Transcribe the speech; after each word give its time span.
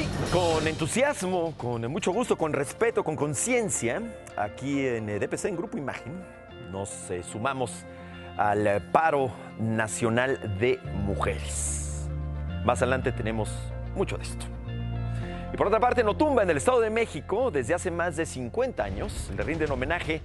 Hoy, 0.00 0.06
con 0.32 0.66
entusiasmo, 0.66 1.52
con 1.58 1.86
mucho 1.92 2.10
gusto, 2.10 2.38
con 2.38 2.54
respeto, 2.54 3.04
con 3.04 3.16
conciencia, 3.16 4.00
aquí 4.34 4.86
en 4.86 5.10
eh, 5.10 5.18
DPC, 5.18 5.46
en 5.46 5.56
Grupo 5.56 5.76
Imagen, 5.76 6.24
nos 6.70 7.10
eh, 7.10 7.22
sumamos 7.22 7.84
al 8.38 8.80
paro 8.92 9.30
nacional 9.58 10.56
de 10.58 10.78
mujeres. 11.04 12.08
Más 12.64 12.80
adelante 12.80 13.12
tenemos 13.12 13.50
mucho 13.94 14.16
de 14.16 14.22
esto. 14.22 14.46
Y 15.52 15.56
por 15.58 15.66
otra 15.66 15.80
parte, 15.80 16.02
Notumba, 16.02 16.44
en 16.44 16.50
el 16.50 16.56
Estado 16.56 16.80
de 16.80 16.88
México, 16.88 17.50
desde 17.50 17.74
hace 17.74 17.90
más 17.90 18.16
de 18.16 18.24
50 18.24 18.82
años, 18.82 19.30
le 19.36 19.42
rinden 19.42 19.70
homenaje 19.70 20.22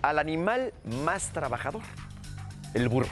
al 0.00 0.18
animal 0.18 0.72
más 1.04 1.30
trabajador, 1.30 1.82
el 2.72 2.88
burro. 2.88 3.10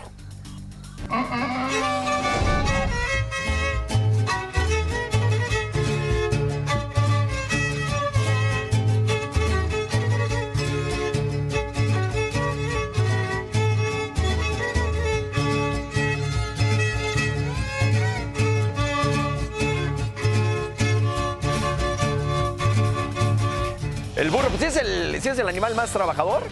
El 24.28 24.34
burro, 24.34 24.48
pues 24.48 24.60
¿sí 24.60 24.66
es 24.66 24.76
el, 24.76 25.22
sí 25.22 25.28
es 25.30 25.38
el 25.38 25.48
animal 25.48 25.74
más 25.74 25.90
trabajador. 25.90 26.42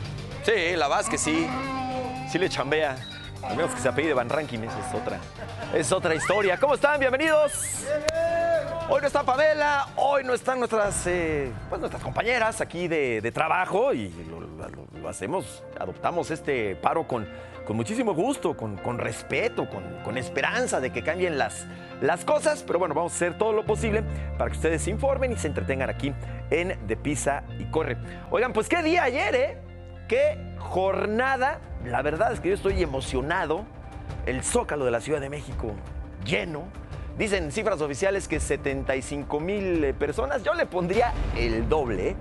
Sí, 0.46 0.74
la 0.76 0.88
que 1.10 1.18
sí. 1.18 1.46
Sí 2.32 2.38
le 2.38 2.48
chambea. 2.48 2.96
Al 3.42 3.54
menos 3.54 3.74
que 3.74 3.82
se 3.82 3.88
apellide 3.90 4.14
Van 4.14 4.30
Rankin, 4.30 4.64
es 4.64 4.72
otra. 4.94 5.20
Es 5.74 5.92
otra 5.92 6.14
historia. 6.14 6.56
¿Cómo 6.56 6.76
están? 6.76 6.98
Bienvenidos. 6.98 7.52
Hoy 8.88 9.00
no 9.00 9.08
está 9.08 9.24
Pamela, 9.24 9.88
hoy 9.96 10.22
no 10.22 10.32
están 10.32 10.60
nuestras, 10.60 11.08
eh, 11.08 11.52
pues 11.68 11.80
nuestras 11.80 12.00
compañeras 12.00 12.60
aquí 12.60 12.86
de, 12.86 13.32
trabajo 13.34 13.92
y 13.92 14.14
lo 15.02 15.08
hacemos, 15.08 15.64
adoptamos 15.78 16.30
este 16.30 16.76
paro 16.76 17.08
con, 17.08 17.26
con 17.66 17.74
muchísimo 17.76 18.14
gusto, 18.14 18.56
con, 18.56 18.76
con 18.76 18.98
respeto, 18.98 19.68
con, 19.68 19.82
con 20.04 20.16
esperanza 20.16 20.80
de 20.80 20.92
que 20.92 21.02
cambien 21.02 21.36
las, 21.36 21.66
las 22.00 22.24
cosas. 22.24 22.62
Pero 22.62 22.78
bueno, 22.78 22.94
vamos 22.94 23.12
a 23.12 23.16
hacer 23.16 23.36
todo 23.36 23.52
lo 23.52 23.64
posible 23.66 24.04
para 24.38 24.50
que 24.50 24.56
ustedes 24.56 24.82
se 24.82 24.90
informen 24.90 25.32
y 25.32 25.36
se 25.36 25.48
entretengan 25.48 25.90
aquí 25.90 26.14
en 26.50 26.78
De 26.86 26.96
Pisa 26.96 27.42
y 27.58 27.64
Corre. 27.64 27.96
Oigan, 28.30 28.52
pues 28.52 28.68
qué 28.68 28.84
día 28.84 29.02
ayer, 29.02 29.34
¿eh? 29.34 29.58
Qué 30.06 30.38
jornada. 30.58 31.58
La 31.84 32.02
verdad 32.02 32.32
es 32.32 32.38
que 32.38 32.50
yo 32.50 32.54
estoy 32.54 32.80
emocionado. 32.80 33.64
El 34.26 34.44
Zócalo 34.44 34.84
de 34.84 34.92
la 34.92 35.00
Ciudad 35.00 35.20
de 35.20 35.28
México 35.28 35.72
lleno. 36.24 36.64
Dicen 37.18 37.50
cifras 37.50 37.80
oficiales 37.80 38.28
que 38.28 38.40
75 38.40 39.40
mil 39.40 39.84
eh, 39.84 39.94
personas. 39.94 40.42
Yo 40.42 40.54
le 40.54 40.66
pondría 40.66 41.12
el 41.36 41.68
doble. 41.68 42.14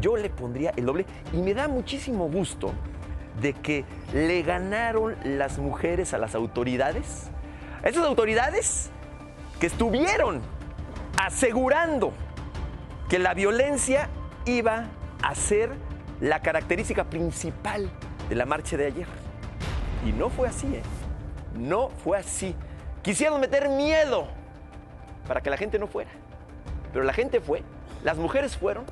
Yo 0.00 0.16
le 0.16 0.28
pondría 0.28 0.72
el 0.76 0.84
doble. 0.84 1.06
Y 1.32 1.38
me 1.38 1.54
da 1.54 1.66
muchísimo 1.66 2.28
gusto 2.28 2.72
de 3.40 3.54
que 3.54 3.84
le 4.12 4.42
ganaron 4.42 5.16
las 5.24 5.58
mujeres 5.58 6.12
a 6.12 6.18
las 6.18 6.34
autoridades. 6.34 7.30
Esas 7.82 8.04
autoridades 8.04 8.90
que 9.60 9.66
estuvieron 9.66 10.42
asegurando 11.16 12.12
que 13.08 13.18
la 13.18 13.34
violencia 13.34 14.08
iba 14.44 14.88
a 15.22 15.34
ser 15.34 15.70
la 16.20 16.40
característica 16.40 17.04
principal 17.04 17.90
de 18.28 18.34
la 18.34 18.44
marcha 18.44 18.76
de 18.76 18.86
ayer. 18.86 19.06
Y 20.06 20.12
no 20.12 20.28
fue 20.28 20.48
así, 20.48 20.66
¿eh? 20.66 20.82
No 21.54 21.88
fue 21.88 22.18
así. 22.18 22.54
Quisieron 23.04 23.38
meter 23.38 23.68
miedo 23.68 24.26
para 25.28 25.42
que 25.42 25.50
la 25.50 25.58
gente 25.58 25.78
no 25.78 25.86
fuera. 25.86 26.10
Pero 26.90 27.04
la 27.04 27.12
gente 27.12 27.38
fue, 27.38 27.62
las 28.02 28.16
mujeres 28.16 28.56
fueron 28.56 28.86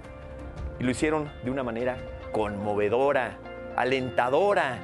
y 0.78 0.84
lo 0.84 0.90
hicieron 0.90 1.32
de 1.42 1.50
una 1.50 1.62
manera 1.62 1.96
conmovedora, 2.30 3.38
alentadora. 3.74 4.78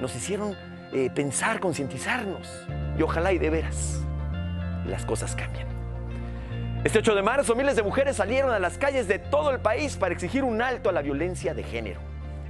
Nos 0.00 0.14
hicieron 0.14 0.56
eh, 0.92 1.10
pensar, 1.12 1.58
concientizarnos. 1.58 2.48
Y 2.96 3.02
ojalá 3.02 3.32
y 3.32 3.38
de 3.38 3.50
veras 3.50 4.00
las 4.86 5.04
cosas 5.04 5.34
cambien. 5.34 5.66
Este 6.84 7.00
8 7.00 7.16
de 7.16 7.22
marzo, 7.22 7.56
miles 7.56 7.74
de 7.74 7.82
mujeres 7.82 8.14
salieron 8.14 8.52
a 8.52 8.60
las 8.60 8.78
calles 8.78 9.08
de 9.08 9.18
todo 9.18 9.50
el 9.50 9.58
país 9.58 9.96
para 9.96 10.14
exigir 10.14 10.44
un 10.44 10.62
alto 10.62 10.88
a 10.88 10.92
la 10.92 11.02
violencia 11.02 11.52
de 11.52 11.64
género. 11.64 11.98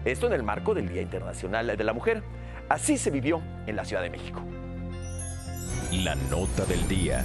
Esto 0.05 0.27
en 0.27 0.35
el 0.35 0.43
marco 0.43 0.75
del 0.75 0.91
Día 0.91 1.01
Internacional 1.01 1.75
de 1.75 1.85
la 1.85 1.95
Mujer. 1.95 2.23
Así 2.69 2.99
se 2.99 3.11
vivió 3.11 3.41
en 3.67 3.77
la 3.77 3.87
Ciudad 3.87 4.03
de 4.03 4.11
México. 4.11 4.43
La 6.05 6.15
nota 6.15 6.67
del 6.67 6.87
día. 6.89 7.25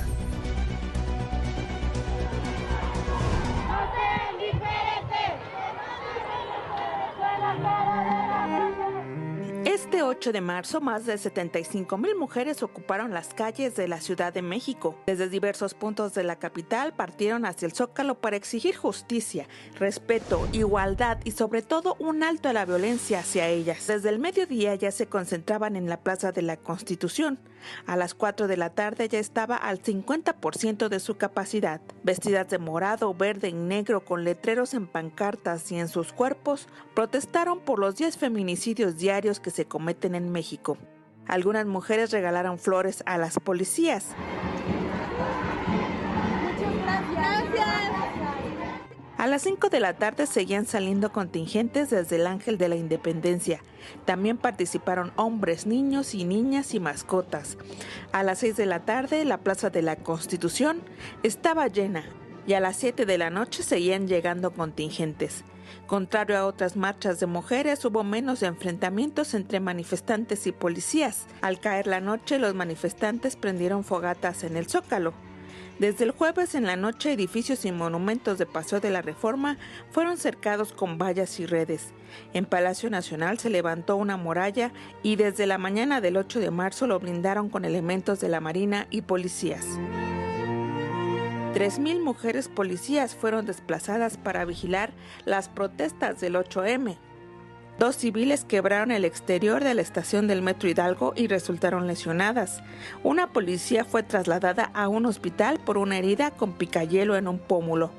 Este 9.66 10.04
8 10.04 10.32
de 10.32 10.42
marzo, 10.42 10.80
más 10.80 11.06
de 11.06 11.18
75 11.18 11.98
mil 11.98 12.16
mujeres 12.16 12.64
ocuparon 12.64 13.12
las 13.14 13.34
calles 13.34 13.76
de 13.76 13.90
la 13.90 14.00
Ciudad 14.00 14.32
de 14.32 14.42
México. 14.42 14.96
Desde 15.06 15.28
diversos 15.28 15.74
puntos 15.74 16.14
de 16.14 16.24
la 16.24 16.38
capital 16.38 16.94
partieron 16.94 17.46
hacia 17.46 17.66
el 17.66 17.74
Zócalo 17.74 18.22
para 18.22 18.38
exigir 18.38 18.78
justicia, 18.78 19.48
respeto, 19.80 20.48
igualdad 20.54 21.20
y 21.26 21.32
sobre 21.32 21.62
todo 21.62 21.98
un 22.00 22.24
alto 22.24 22.48
a 22.48 22.54
la 22.54 22.66
violencia 22.66 23.20
hacia 23.20 23.50
ellas. 23.50 23.88
Desde 23.88 24.10
el 24.10 24.20
mediodía 24.20 24.76
ya 24.76 24.92
se 24.92 25.08
concentraban 25.08 25.76
en 25.76 25.90
la 25.90 26.02
Plaza 26.02 26.32
de 26.32 26.42
la 26.42 26.56
Constitución. 26.58 27.40
A 27.86 27.96
las 27.96 28.14
4 28.14 28.48
de 28.48 28.58
la 28.58 28.70
tarde 28.72 29.08
ya 29.08 29.20
estaba 29.20 29.56
al 29.56 29.82
50% 29.82 30.90
de 30.90 31.00
su 31.00 31.18
capacidad. 31.18 31.82
Vestidas 32.04 32.50
de 32.50 32.58
morado, 32.58 33.14
verde 33.14 33.50
y 33.50 33.54
negro 33.54 34.04
con 34.06 34.24
letreros 34.24 34.74
en 34.74 34.88
pancartas 34.88 35.72
y 35.72 35.80
en 35.80 35.88
sus 35.88 36.14
cuerpos, 36.14 36.68
protestaron 36.96 37.60
por 37.60 37.80
los 37.80 37.96
10 37.96 38.18
feminicidios 38.18 38.98
diarios 38.98 39.40
que 39.40 39.52
se 39.52 39.66
cometen 39.66 40.16
en 40.16 40.32
México. 40.32 40.78
Algunas 41.28 41.66
mujeres 41.66 42.12
regalaron 42.12 42.60
flores 42.60 43.04
a 43.06 43.18
las 43.18 43.40
policías. 43.40 44.08
A 49.22 49.28
las 49.28 49.44
5 49.44 49.70
de 49.70 49.80
la 49.80 49.94
tarde 49.94 50.26
seguían 50.26 50.66
saliendo 50.66 51.12
contingentes 51.12 51.92
desde 51.92 52.16
el 52.16 52.26
Ángel 52.26 52.58
de 52.58 52.68
la 52.70 52.76
Independencia. 52.76 53.62
También 54.04 54.36
participaron 54.36 55.14
hombres, 55.16 55.68
niños 55.68 56.16
y 56.16 56.24
niñas 56.24 56.74
y 56.74 56.80
mascotas. 56.80 57.60
A 58.14 58.24
las 58.24 58.40
6 58.40 58.58
de 58.58 58.66
la 58.66 58.80
tarde 58.80 59.24
la 59.24 59.38
Plaza 59.38 59.70
de 59.70 59.84
la 59.84 59.98
Constitución 59.98 60.82
estaba 61.22 61.68
llena 61.68 62.04
y 62.48 62.54
a 62.54 62.60
las 62.60 62.78
7 62.78 63.06
de 63.06 63.20
la 63.20 63.30
noche 63.30 63.62
seguían 63.62 64.08
llegando 64.08 64.54
contingentes. 64.54 65.44
Contrario 65.86 66.40
a 66.40 66.48
otras 66.48 66.76
marchas 66.76 67.20
de 67.20 67.28
mujeres, 67.28 67.86
hubo 67.86 68.04
menos 68.04 68.42
enfrentamientos 68.42 69.36
entre 69.36 69.60
manifestantes 69.60 70.48
y 70.48 70.52
policías. 70.52 71.28
Al 71.42 71.60
caer 71.60 71.86
la 71.86 72.00
noche, 72.00 72.40
los 72.40 72.56
manifestantes 72.56 73.36
prendieron 73.36 73.84
fogatas 73.84 74.44
en 74.44 74.58
el 74.58 74.68
Zócalo. 74.68 75.14
Desde 75.82 76.04
el 76.04 76.12
jueves 76.12 76.54
en 76.54 76.68
la 76.68 76.76
noche, 76.76 77.12
edificios 77.12 77.66
y 77.66 77.72
monumentos 77.72 78.38
de 78.38 78.46
Paseo 78.46 78.80
de 78.80 78.92
la 78.92 79.02
Reforma 79.02 79.58
fueron 79.90 80.18
cercados 80.18 80.74
con 80.74 81.00
vallas 81.00 81.40
y 81.40 81.48
redes. 81.48 81.92
En 82.34 82.46
Palacio 82.46 82.92
Nacional 82.92 83.40
se 83.40 83.50
levantó 83.50 83.96
una 83.96 84.16
muralla 84.16 84.72
y 85.02 85.16
desde 85.16 85.48
la 85.48 85.58
mañana 85.58 86.00
del 86.00 86.18
8 86.18 86.40
de 86.40 86.52
marzo 86.52 86.86
lo 86.86 87.00
blindaron 87.00 87.50
con 87.50 87.66
elementos 87.66 88.20
de 88.20 88.30
la 88.30 88.40
Marina 88.40 88.86
y 88.92 89.02
policías. 89.02 89.66
3.000 91.56 92.04
mujeres 92.04 92.48
policías 92.48 93.16
fueron 93.16 93.48
desplazadas 93.48 94.18
para 94.18 94.46
vigilar 94.46 94.94
las 95.26 95.50
protestas 95.50 96.22
del 96.22 96.36
8M. 96.36 97.00
Dos 97.82 97.96
civiles 97.96 98.46
quebraron 98.46 98.92
el 98.92 99.06
exterior 99.06 99.64
de 99.64 99.74
la 99.74 99.82
estación 99.82 100.28
del 100.28 100.44
Metro 100.44 100.70
Hidalgo 100.70 101.14
y 101.16 101.26
resultaron 101.26 101.88
lesionadas. 101.88 102.62
Una 103.04 103.34
policía 103.34 103.86
fue 103.86 104.04
trasladada 104.04 104.70
a 104.76 104.88
un 104.88 105.08
hospital 105.08 105.60
por 105.60 105.80
una 105.80 105.98
herida 105.98 106.30
con 106.30 106.54
picayelo 106.54 107.16
en 107.16 107.28
un 107.28 107.40
pómulo. 107.40 107.90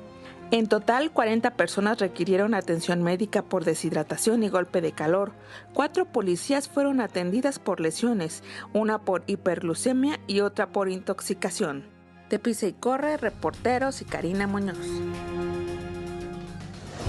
En 0.51 0.67
total, 0.67 1.11
40 1.11 1.57
personas 1.57 1.99
requirieron 1.99 2.53
atención 2.53 3.03
médica 3.03 3.41
por 3.41 3.65
deshidratación 3.65 4.43
y 4.43 4.47
golpe 4.47 4.79
de 4.79 4.93
calor. 4.93 5.33
Cuatro 5.73 6.05
policías 6.05 6.69
fueron 6.69 7.01
atendidas 7.01 7.59
por 7.59 7.81
lesiones, 7.81 8.41
una 8.71 8.99
por 8.99 9.23
hiperglucemia 9.27 10.17
y 10.27 10.39
otra 10.39 10.67
por 10.67 10.87
intoxicación. 10.87 11.83
De 12.29 12.39
Pisa 12.39 12.67
y 12.67 12.71
Corre, 12.71 13.17
reporteros 13.17 14.01
y 14.01 14.05
Karina 14.05 14.47
Muñoz. 14.47 14.77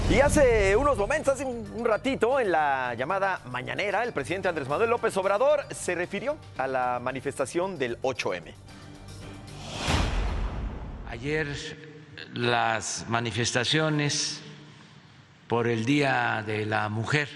Y 0.07 0.21
hace 0.21 0.75
unos 0.75 0.97
momentos, 0.99 1.33
hace 1.33 1.45
un 1.45 1.83
ratito, 1.83 2.39
en 2.39 2.51
la 2.51 2.93
llamada 2.93 3.41
mañanera, 3.49 4.03
el 4.03 4.13
presidente 4.13 4.47
Andrés 4.47 4.67
Manuel 4.67 4.91
López 4.91 5.17
Obrador 5.17 5.65
se 5.71 5.95
refirió 5.95 6.37
a 6.59 6.67
la 6.67 6.99
manifestación 7.01 7.79
del 7.79 7.99
8M. 8.03 8.53
Ayer 11.09 11.47
las 12.35 13.05
manifestaciones 13.09 14.41
por 15.47 15.67
el 15.67 15.85
Día 15.85 16.43
de 16.45 16.67
la 16.67 16.87
Mujer 16.87 17.27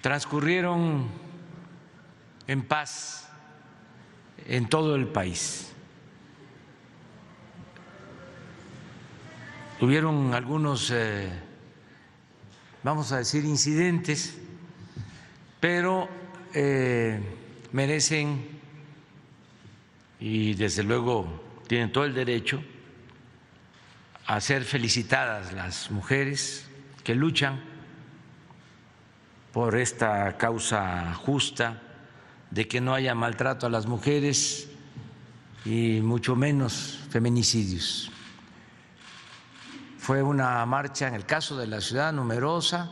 transcurrieron 0.00 1.06
en 2.46 2.62
paz 2.66 3.28
en 4.46 4.68
todo 4.70 4.94
el 4.94 5.06
país. 5.08 5.67
Hubieron 9.80 10.34
algunos, 10.34 10.90
eh, 10.90 11.28
vamos 12.82 13.12
a 13.12 13.18
decir, 13.18 13.44
incidentes, 13.44 14.36
pero 15.60 16.08
eh, 16.52 17.20
merecen 17.72 18.58
y 20.20 20.54
desde 20.54 20.82
luego 20.82 21.42
tienen 21.66 21.92
todo 21.92 22.04
el 22.04 22.14
derecho 22.14 22.62
a 24.26 24.40
ser 24.40 24.64
felicitadas 24.64 25.52
las 25.52 25.90
mujeres 25.90 26.68
que 27.04 27.14
luchan 27.14 27.60
por 29.52 29.76
esta 29.76 30.36
causa 30.36 31.14
justa 31.14 31.82
de 32.50 32.66
que 32.66 32.80
no 32.80 32.94
haya 32.94 33.14
maltrato 33.14 33.66
a 33.66 33.70
las 33.70 33.86
mujeres 33.86 34.68
y 35.64 36.00
mucho 36.02 36.36
menos 36.36 37.00
feminicidios. 37.10 38.10
Fue 40.08 40.22
una 40.22 40.64
marcha, 40.64 41.06
en 41.06 41.12
el 41.12 41.26
caso 41.26 41.54
de 41.58 41.66
la 41.66 41.82
ciudad, 41.82 42.14
numerosa, 42.14 42.90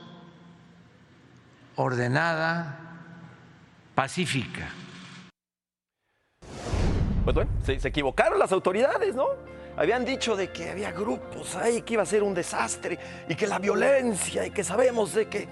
ordenada, 1.77 2.79
pacífica. 3.95 4.69
Pues 7.25 7.35
bueno, 7.35 7.51
se, 7.65 7.89
equivocaron 7.89 8.39
las 8.39 8.53
autoridades, 8.53 9.15
¿no? 9.15 9.29
Habían 9.79 10.05
dicho 10.05 10.37
de 10.37 10.53
que 10.53 10.69
había 10.69 10.93
grupos 10.93 11.57
ahí, 11.57 11.81
que 11.81 11.95
iba 11.95 12.03
a 12.03 12.07
ser 12.07 12.23
un 12.23 12.35
desastre 12.35 12.99
y 13.27 13.35
que 13.35 13.47
la 13.47 13.61
violencia 13.61 14.45
y 14.45 14.51
que 14.51 14.62
sabemos 14.62 15.15
de 15.15 15.27
que... 15.27 15.49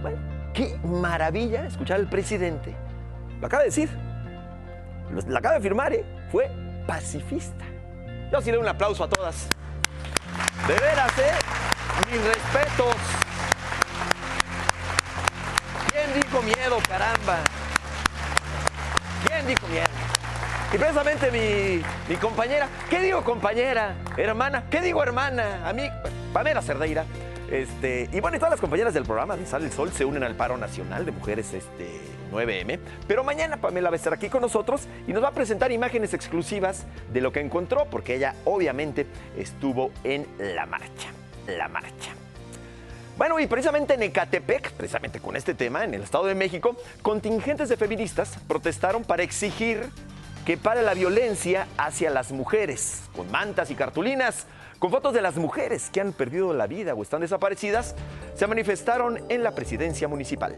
Bueno, 0.00 0.16
qué 0.54 0.80
maravilla 0.84 1.66
escuchar 1.66 2.00
al 2.00 2.08
presidente. 2.08 2.74
Lo 3.42 3.46
acaba 3.46 3.62
de 3.62 3.68
decir. 3.68 3.90
Lo, 5.12 5.20
lo 5.20 5.36
acaba 5.36 5.56
de 5.56 5.60
firmar, 5.60 5.92
¿eh? 5.92 6.06
Fue 6.32 6.50
pacifista. 6.86 7.66
Yo 8.32 8.40
sí 8.40 8.46
le 8.46 8.52
doy 8.52 8.62
un 8.62 8.68
aplauso 8.68 9.04
a 9.04 9.08
todas. 9.10 9.50
De 10.68 10.74
veras, 10.74 11.18
¿eh? 11.18 11.32
Mis 12.10 12.22
respetos. 12.22 12.94
¿Quién 15.90 16.20
dijo 16.20 16.42
miedo, 16.42 16.78
caramba? 16.86 17.38
¿Quién 19.26 19.46
dijo 19.46 19.66
miedo? 19.68 19.88
Y 20.70 21.30
mi, 21.30 21.82
mi 22.06 22.16
compañera, 22.16 22.68
¿qué 22.90 23.00
digo 23.00 23.24
compañera? 23.24 23.94
Hermana, 24.18 24.64
¿qué 24.70 24.82
digo 24.82 25.02
hermana? 25.02 25.66
A 25.66 25.72
mí, 25.72 25.88
Pamela 26.34 26.60
Cerdeira. 26.60 27.06
Este, 27.50 28.10
y 28.12 28.20
bueno, 28.20 28.36
y 28.36 28.38
todas 28.38 28.50
las 28.50 28.60
compañeras 28.60 28.92
del 28.92 29.04
programa 29.04 29.36
de 29.36 29.46
Sale 29.46 29.66
el 29.66 29.72
Sol 29.72 29.90
se 29.90 30.04
unen 30.04 30.22
al 30.22 30.34
paro 30.34 30.58
nacional 30.58 31.06
de 31.06 31.12
mujeres 31.12 31.54
este, 31.54 32.00
9M. 32.30 32.78
Pero 33.06 33.24
mañana 33.24 33.56
Pamela 33.56 33.88
va 33.88 33.94
a 33.94 33.96
estar 33.96 34.12
aquí 34.12 34.28
con 34.28 34.42
nosotros 34.42 34.86
y 35.06 35.12
nos 35.12 35.22
va 35.22 35.28
a 35.28 35.32
presentar 35.32 35.72
imágenes 35.72 36.12
exclusivas 36.12 36.84
de 37.12 37.20
lo 37.20 37.32
que 37.32 37.40
encontró, 37.40 37.86
porque 37.86 38.16
ella 38.16 38.34
obviamente 38.44 39.06
estuvo 39.36 39.90
en 40.04 40.26
la 40.38 40.66
marcha. 40.66 41.08
La 41.46 41.68
marcha. 41.68 42.12
Bueno, 43.16 43.40
y 43.40 43.46
precisamente 43.46 43.94
en 43.94 44.02
Ecatepec, 44.02 44.72
precisamente 44.72 45.18
con 45.18 45.34
este 45.34 45.54
tema, 45.54 45.82
en 45.84 45.94
el 45.94 46.02
Estado 46.02 46.26
de 46.26 46.34
México, 46.34 46.76
contingentes 47.02 47.68
de 47.68 47.76
feministas 47.76 48.38
protestaron 48.46 49.02
para 49.02 49.22
exigir 49.22 49.88
que 50.44 50.56
pare 50.56 50.82
la 50.82 50.94
violencia 50.94 51.66
hacia 51.76 52.10
las 52.10 52.30
mujeres, 52.30 53.02
con 53.16 53.30
mantas 53.30 53.70
y 53.70 53.74
cartulinas, 53.74 54.46
con 54.78 54.90
fotos 54.90 55.12
de 55.12 55.22
las 55.22 55.36
mujeres 55.36 55.90
que 55.90 56.00
han 56.00 56.12
perdido 56.12 56.52
la 56.52 56.66
vida 56.66 56.94
o 56.94 57.02
están 57.02 57.20
desaparecidas, 57.20 57.94
se 58.34 58.46
manifestaron 58.46 59.20
en 59.28 59.42
la 59.42 59.52
presidencia 59.52 60.06
municipal. 60.08 60.56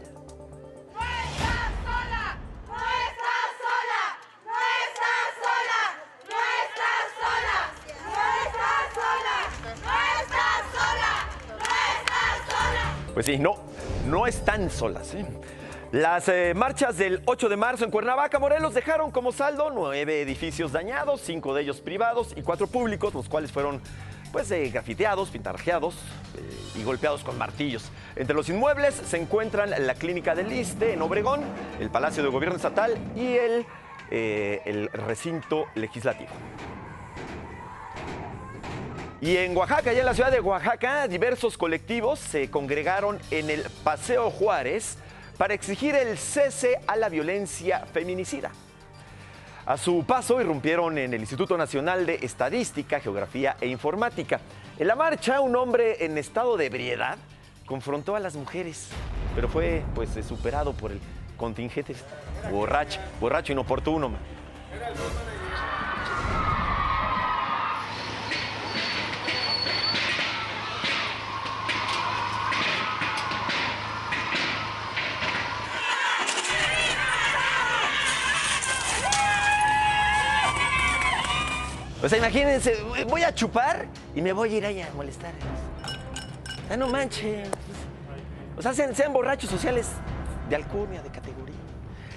Pues 13.13 13.25
sí, 13.25 13.37
no, 13.37 13.57
no 14.07 14.25
están 14.25 14.69
solas. 14.69 15.13
¿eh? 15.13 15.25
Las 15.91 16.29
eh, 16.29 16.53
marchas 16.55 16.97
del 16.97 17.21
8 17.25 17.49
de 17.49 17.57
marzo 17.57 17.83
en 17.83 17.91
Cuernavaca, 17.91 18.39
Morelos, 18.39 18.73
dejaron 18.73 19.11
como 19.11 19.31
saldo 19.31 19.69
nueve 19.69 20.21
edificios 20.21 20.71
dañados, 20.71 21.21
cinco 21.21 21.53
de 21.53 21.63
ellos 21.63 21.81
privados 21.81 22.33
y 22.35 22.41
cuatro 22.41 22.67
públicos, 22.67 23.13
los 23.13 23.27
cuales 23.27 23.51
fueron 23.51 23.81
pues 24.31 24.49
eh, 24.51 24.69
grafiteados, 24.69 25.29
pintarjeados 25.29 25.95
eh, 26.37 26.79
y 26.79 26.83
golpeados 26.83 27.23
con 27.23 27.37
martillos. 27.37 27.91
Entre 28.15 28.35
los 28.35 28.49
inmuebles 28.49 28.95
se 28.95 29.17
encuentran 29.17 29.69
la 29.69 29.93
clínica 29.95 30.35
del 30.35 30.49
Liste 30.49 30.93
en 30.93 31.01
Obregón, 31.01 31.41
el 31.79 31.89
Palacio 31.89 32.23
de 32.23 32.29
Gobierno 32.29 32.55
Estatal 32.55 32.97
y 33.15 33.35
el, 33.35 33.65
eh, 34.09 34.61
el 34.65 34.89
recinto 34.89 35.65
legislativo. 35.75 36.31
Y 39.21 39.37
en 39.37 39.55
Oaxaca, 39.55 39.93
ya 39.93 39.99
en 39.99 40.05
la 40.05 40.15
ciudad 40.15 40.31
de 40.31 40.39
Oaxaca, 40.39 41.07
diversos 41.07 41.57
colectivos 41.57 42.19
se 42.19 42.49
congregaron 42.49 43.19
en 43.29 43.51
el 43.51 43.63
Paseo 43.83 44.31
Juárez 44.31 44.97
para 45.37 45.53
exigir 45.53 45.95
el 45.95 46.17
cese 46.17 46.79
a 46.87 46.95
la 46.95 47.07
violencia 47.07 47.85
feminicida. 47.93 48.51
A 49.71 49.77
su 49.77 50.03
paso 50.03 50.41
irrumpieron 50.41 50.97
en 50.97 51.13
el 51.13 51.21
Instituto 51.21 51.57
Nacional 51.57 52.05
de 52.05 52.15
Estadística, 52.15 52.99
Geografía 52.99 53.55
e 53.61 53.67
Informática. 53.67 54.41
En 54.77 54.85
la 54.85 54.97
marcha, 54.97 55.39
un 55.39 55.55
hombre 55.55 56.03
en 56.03 56.17
estado 56.17 56.57
de 56.57 56.65
ebriedad 56.65 57.17
confrontó 57.65 58.17
a 58.17 58.19
las 58.19 58.35
mujeres, 58.35 58.89
pero 59.33 59.47
fue 59.47 59.81
pues 59.95 60.17
eh, 60.17 60.23
superado 60.23 60.73
por 60.73 60.91
el 60.91 60.99
contingente 61.37 61.95
borracho, 62.51 62.99
borracho 63.21 63.53
inoportuno. 63.53 64.11
O 82.03 82.09
sea, 82.09 82.17
imagínense, 82.17 82.75
voy 83.07 83.23
a 83.23 83.33
chupar 83.33 83.85
y 84.15 84.21
me 84.21 84.33
voy 84.33 84.55
a 84.55 84.57
ir 84.57 84.65
ahí 84.65 84.81
a 84.81 84.89
molestar. 84.95 85.33
Ah, 86.69 86.75
no 86.75 86.87
manches. 86.87 87.47
O 88.57 88.61
sea, 88.61 88.73
sean, 88.73 88.95
sean 88.95 89.13
borrachos 89.13 89.49
sociales 89.49 89.87
de 90.49 90.55
alcurnia, 90.55 91.01
de 91.01 91.09
categoría. 91.09 91.55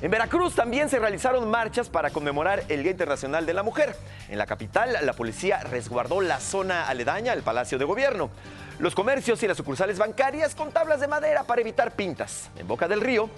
En 0.01 0.11
Veracruz 0.11 0.55
también 0.55 0.89
se 0.89 0.99
realizaron 0.99 1.49
marchas 1.49 1.89
para 1.89 2.11
conmemorar 2.11 2.65
el 2.69 2.83
Día 2.83 2.93
Internacional 2.93 3.47
de 3.47 3.55
la 3.55 3.63
Mujer. 3.63 3.95
En 4.29 4.39
la 4.39 4.47
capital, 4.47 4.97
la 5.03 5.13
policía 5.13 5.61
resguardó 5.61 6.21
la 6.21 6.41
zona 6.41 6.89
aledaña 6.89 7.33
al 7.33 7.43
Palacio 7.43 7.79
de 7.79 7.85
Gobierno. 7.85 8.31
Los 8.79 8.95
comercios 8.95 9.43
y 9.43 9.49
las 9.49 9.57
sucursales 9.57 9.99
bancarias 9.99 10.55
con 10.55 10.73
tablas 10.73 11.01
de 11.01 11.09
madera 11.09 11.45
para 11.45 11.61
evitar 11.61 11.93
pintas. 11.93 12.51
En 12.59 12.67
Boca 12.67 12.89
del 12.89 13.01
Río 13.01 13.31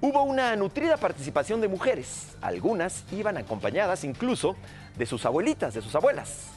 hubo 0.00 0.22
una 0.22 0.54
nutrida 0.56 0.96
participación 0.96 1.60
de 1.60 1.68
mujeres. 1.68 2.36
Algunas 2.40 3.04
iban 3.12 3.36
acompañadas 3.36 4.04
incluso 4.04 4.56
de 4.96 5.06
sus 5.06 5.24
abuelitas, 5.26 5.74
de 5.74 5.82
sus 5.82 5.94
abuelas. 5.94 6.48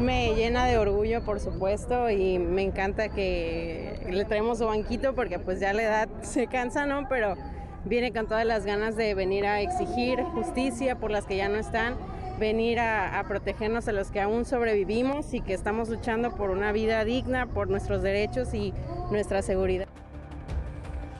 Me 0.00 0.34
llena 0.34 0.66
de 0.66 0.76
orgullo, 0.76 1.24
por 1.24 1.40
supuesto, 1.40 2.10
y 2.10 2.38
me 2.38 2.62
encanta 2.62 3.08
que 3.08 4.06
le 4.10 4.24
traemos 4.24 4.58
su 4.58 4.66
banquito 4.66 5.14
porque 5.14 5.38
pues 5.38 5.60
ya 5.60 5.72
la 5.72 5.82
edad 5.82 6.08
se 6.22 6.46
cansa, 6.48 6.84
¿no? 6.84 7.08
Pero 7.08 7.36
viene 7.84 8.12
con 8.12 8.26
todas 8.26 8.44
las 8.44 8.66
ganas 8.66 8.96
de 8.96 9.14
venir 9.14 9.46
a 9.46 9.60
exigir 9.60 10.20
justicia 10.22 10.96
por 10.96 11.10
las 11.10 11.26
que 11.26 11.36
ya 11.36 11.48
no 11.48 11.56
están, 11.56 11.96
venir 12.38 12.80
a, 12.80 13.20
a 13.20 13.24
protegernos 13.24 13.86
a 13.86 13.92
los 13.92 14.10
que 14.10 14.20
aún 14.20 14.44
sobrevivimos 14.44 15.32
y 15.32 15.40
que 15.40 15.54
estamos 15.54 15.88
luchando 15.88 16.34
por 16.34 16.50
una 16.50 16.72
vida 16.72 17.04
digna, 17.04 17.46
por 17.46 17.68
nuestros 17.68 18.02
derechos 18.02 18.52
y 18.52 18.74
nuestra 19.10 19.42
seguridad. 19.42 19.93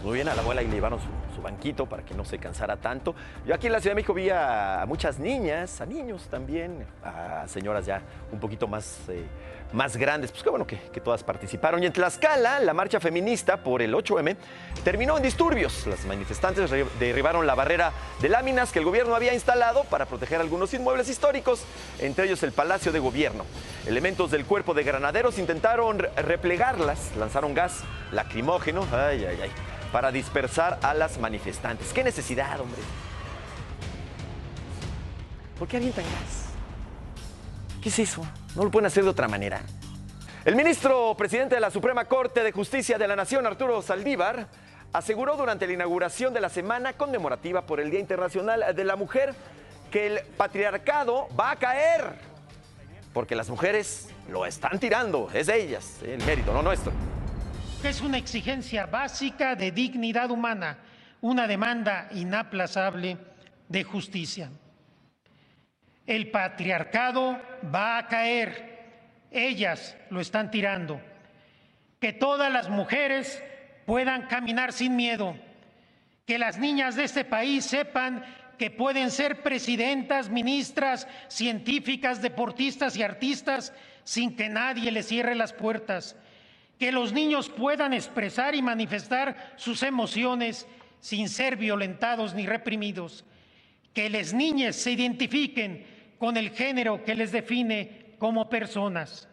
Muy 0.04 0.16
bien, 0.16 0.28
a 0.28 0.34
la 0.34 0.42
abuela 0.42 0.61
y 0.62 0.66
le 0.66 0.75
llevaron 0.75 1.00
su, 1.00 1.40
banquito 1.40 1.84
para 1.87 2.02
que 2.02 2.14
no 2.14 2.25
se 2.25 2.38
cansara 2.38 2.76
tanto. 2.76 3.14
Yo 3.46 3.54
aquí 3.54 3.66
en 3.66 3.73
la 3.73 3.80
Ciudad 3.80 3.92
de 3.92 3.96
México 3.96 4.14
vi 4.14 4.30
a, 4.30 4.84
muchas 4.87 5.18
niñas, 5.18 5.80
a 5.82 5.87
niños 5.87 6.26
también, 6.30 6.87
a 7.02 7.46
señoras 7.49 7.84
ya 7.84 8.00
un 8.32 8.40
poquito 8.40 8.66
más, 8.66 8.99
eh, 9.08 9.25
más 9.73 9.96
grandes. 9.99 10.30
Pues 10.30 10.42
qué 10.42 10.49
bueno 10.49 10.66
que, 10.66 10.78
que 10.90 11.00
todas 11.00 11.23
participaron. 11.23 11.82
Y 11.82 11.87
en 11.87 11.92
Tlaxcala, 11.92 12.61
la 12.61 12.73
marcha 12.73 12.99
feminista 12.99 13.58
por 13.58 13.82
el 13.82 13.94
8M 13.94 14.37
terminó 14.84 15.18
en 15.18 15.23
disturbios. 15.23 15.87
Las 15.87 16.04
manifestantes 16.06 16.70
derribaron 16.99 17.46
la 17.46 17.54
barrera 17.54 17.92
de 18.23 18.28
láminas 18.30 18.73
que 18.73 18.78
el 18.78 18.87
gobierno 18.87 19.14
había 19.14 19.34
instalado 19.34 19.84
para 19.84 20.06
proteger 20.06 20.40
algunos 20.40 20.73
inmuebles 20.73 21.11
históricos, 21.11 21.62
entre 21.99 22.25
ellos 22.25 22.42
el 22.42 22.52
Palacio 22.52 22.90
de 22.90 23.00
Gobierno. 23.00 23.44
Elementos 23.87 24.30
del 24.30 24.46
cuerpo 24.46 24.73
de 24.73 24.82
granaderos 24.82 25.38
intentaron 25.38 25.99
re- 25.99 26.11
replegarlas, 26.16 27.14
lanzaron 27.18 27.52
gas 27.52 27.84
lacrimógeno, 28.12 28.87
ay, 28.92 29.25
ay, 29.26 29.38
ay, 29.42 29.50
para 29.95 30.11
dispersar 30.11 30.81
a 30.83 30.93
las 30.93 31.19
manifestantes. 31.19 31.93
¡Qué 31.93 32.03
necesidad, 32.03 32.61
hombre! 32.61 32.81
¿Por 35.57 35.69
qué 35.69 35.77
avientan 35.77 36.03
gas? 36.03 36.47
¿Qué 37.81 37.91
es 37.91 37.99
eso? 38.01 38.27
¿No 38.57 38.65
lo 38.65 38.73
pueden 38.73 38.87
hacer 38.87 39.05
de 39.05 39.11
otra 39.11 39.29
manera? 39.29 39.61
El 40.45 40.57
ministro 40.57 41.15
presidente 41.17 41.55
de 41.55 41.61
la 41.61 41.71
Suprema 41.71 42.07
Corte 42.07 42.43
de 42.43 42.51
Justicia 42.51 42.99
de 42.99 43.07
la 43.07 43.15
Nación, 43.15 43.47
Arturo 43.47 43.83
Saldívar, 43.83 44.49
aseguró 44.93 45.37
durante 45.37 45.65
la 45.69 45.75
inauguración 45.75 46.35
de 46.35 46.41
la 46.41 46.49
semana 46.49 46.95
conmemorativa 46.95 47.65
por 47.65 47.79
el 47.79 47.93
Día 47.93 48.01
Internacional 48.01 48.75
de 48.75 48.85
la 48.85 48.97
Mujer 48.97 49.33
que 49.93 50.09
el 50.09 50.23
patriarcado 50.37 51.29
va 51.39 51.53
a 51.53 51.57
caer. 51.57 52.19
porque 53.13 53.37
las 53.37 53.49
mujeres 53.49 54.09
lo 54.29 54.45
están 54.45 54.81
tirando, 54.81 55.31
es 55.33 55.47
de 55.47 55.63
ellas, 55.63 56.01
el 56.03 56.21
mérito, 56.25 56.53
no 56.53 56.63
nuestro. 56.63 56.91
Es 57.85 58.00
una 58.00 58.17
exigencia 58.17 58.87
básica 58.87 59.55
de 59.55 59.71
dignidad 59.71 60.31
humana, 60.31 60.79
una 61.21 61.47
demanda 61.47 62.09
inaplazable 62.12 63.19
de 63.69 63.85
justicia. 63.85 64.50
El 66.07 66.31
patriarcado 66.31 67.38
va 67.73 67.99
a 67.99 68.09
caer, 68.09 69.26
ellas 69.31 69.99
lo 70.09 70.21
están 70.21 70.50
tirando. 70.50 70.99
Que 72.00 72.14
todas 72.14 72.50
las 72.50 72.71
mujeres 72.71 73.43
puedan 73.85 74.29
caminar 74.29 74.73
sin 74.73 74.97
miedo, 74.97 75.37
que 76.25 76.38
las 76.38 76.57
niñas 76.57 76.97
de 76.97 77.05
este 77.05 77.26
país 77.26 77.67
sepan 77.67 78.25
que 78.59 78.71
pueden 78.71 79.11
ser 79.11 79.43
presidentas, 79.43 80.31
ministras, 80.31 81.07
científicas, 81.29 82.23
deportistas 82.23 82.97
y 82.97 83.03
artistas 83.03 83.75
sin 84.05 84.37
que 84.37 84.49
nadie 84.49 84.91
les 84.91 85.07
cierre 85.07 85.35
las 85.35 85.53
puertas. 85.53 86.17
Que 86.78 86.93
los 86.93 87.12
niños 87.12 87.49
puedan 87.49 87.93
expresar 87.93 88.54
y 88.54 88.62
manifestar 88.62 89.54
sus 89.57 89.83
emociones 89.83 90.66
sin 91.00 91.28
ser 91.28 91.57
violentados 91.57 92.35
ni 92.35 92.47
reprimidos. 92.47 93.25
Que 93.93 94.11
las 94.11 94.33
niñas 94.33 94.76
se 94.76 94.93
identifiquen 94.93 95.87
con 96.19 96.37
el 96.37 96.50
género 96.50 97.04
que 97.04 97.14
les 97.14 97.33
define 97.33 98.16
como 98.19 98.49
personas. 98.49 99.28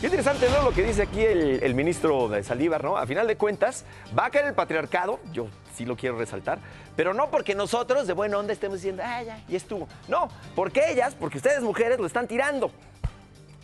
Qué 0.00 0.08
interesante, 0.08 0.46
¿no? 0.50 0.62
Lo 0.62 0.74
que 0.74 0.82
dice 0.82 1.02
aquí 1.02 1.20
el, 1.20 1.62
el 1.62 1.74
ministro 1.74 2.28
de 2.28 2.42
Saldívar, 2.42 2.84
¿no? 2.84 2.98
A 2.98 3.06
final 3.06 3.26
de 3.26 3.36
cuentas, 3.36 3.86
va 4.16 4.26
a 4.26 4.30
caer 4.30 4.44
el 4.44 4.54
patriarcado, 4.54 5.20
yo 5.32 5.48
sí 5.74 5.86
lo 5.86 5.96
quiero 5.96 6.18
resaltar, 6.18 6.58
pero 6.96 7.14
no 7.14 7.30
porque 7.30 7.54
nosotros 7.54 8.06
de 8.06 8.12
buena 8.12 8.38
onda 8.38 8.52
estemos 8.52 8.78
diciendo, 8.78 9.02
ah, 9.04 9.22
ya, 9.22 9.40
y 9.48 9.56
estuvo. 9.56 9.88
No, 10.08 10.28
porque 10.54 10.90
ellas, 10.90 11.14
porque 11.14 11.38
ustedes 11.38 11.62
mujeres 11.62 11.98
lo 11.98 12.06
están 12.06 12.26
tirando. 12.26 12.70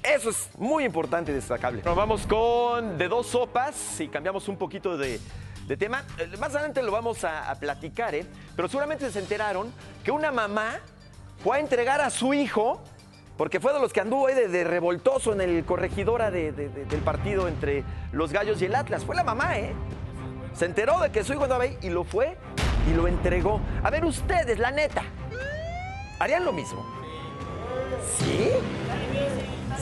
Eso 0.02 0.30
es 0.30 0.49
muy 0.59 0.85
importante 0.85 1.30
y 1.30 1.35
destacable. 1.35 1.82
Nos 1.85 1.94
vamos 1.97 2.26
con 2.26 2.99
de 2.99 3.09
dos 3.09 3.26
sopas 3.28 4.00
y 4.00 4.09
cambiamos 4.09 4.49
un 4.49 4.56
poquito 4.56 4.97
de, 4.99 5.21
de 5.68 5.76
tema. 5.76 6.04
Eh, 6.18 6.28
Más 6.40 6.54
adelante 6.54 6.82
lo 6.82 6.90
vamos 6.90 7.23
a, 7.25 7.54
platicar, 7.61 8.14
¿eh? 8.14 8.26
Pero 8.56 8.68
seguramente 8.68 9.11
se 9.12 9.18
enteraron 9.21 9.73
que 10.02 10.11
una 10.11 10.32
mamá 10.32 10.80
fue 11.44 11.56
a 11.59 11.61
entregar 11.61 12.00
a 12.00 12.11
su 12.11 12.35
hijo 12.35 12.82
porque 13.37 13.61
fue 13.61 13.73
de 13.73 13.80
los 13.80 13.92
que 13.92 14.00
anduvo 14.00 14.26
ahí 14.26 14.35
de, 14.35 14.64
revoltoso 14.64 15.32
en 15.32 15.40
el 15.40 15.64
corregidora 15.64 16.30
de- 16.30 16.52
de- 16.52 16.68
del 16.68 17.00
partido 17.00 17.49
entre 17.49 17.85
los 18.12 18.32
Gallos 18.32 18.61
y 18.61 18.66
el 18.66 18.75
Atlas. 18.75 19.04
Fue 19.04 19.14
la 19.16 19.25
mamá, 19.25 19.56
¿eh? 19.59 19.73
Se 20.54 20.66
enteró 20.66 20.99
de 21.00 21.11
que 21.12 21.23
su 21.25 21.32
hijo 21.32 21.44
andaba 21.44 21.64
ahí 21.64 21.78
y 21.80 21.90
lo 21.90 22.04
fue 22.04 22.37
y 22.90 22.94
lo 22.94 23.06
entregó. 23.09 23.61
A 23.85 23.90
ver, 23.90 24.04
ustedes, 24.04 24.59
la 24.59 24.71
neta, 24.73 25.02
¿harían 26.18 26.44
lo 26.44 26.52
mismo? 26.52 26.85
¿Sí? 28.18 28.50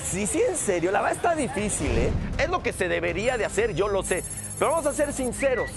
Sí, 0.04 0.26
sí, 0.26 0.42
en 0.46 0.56
serio. 0.56 0.90
La 0.90 1.00
verdad 1.00 1.16
está 1.16 1.34
difícil, 1.34 1.90
¿eh? 1.90 2.10
Es 2.38 2.48
lo 2.48 2.62
que 2.62 2.72
se 2.72 2.88
debería 2.88 3.36
de 3.36 3.44
hacer, 3.44 3.74
yo 3.74 3.88
lo 3.88 4.02
sé. 4.02 4.24
Pero 4.58 4.72
vamos 4.72 4.86
a 4.86 4.92
ser 4.92 5.12
sinceros. 5.12 5.70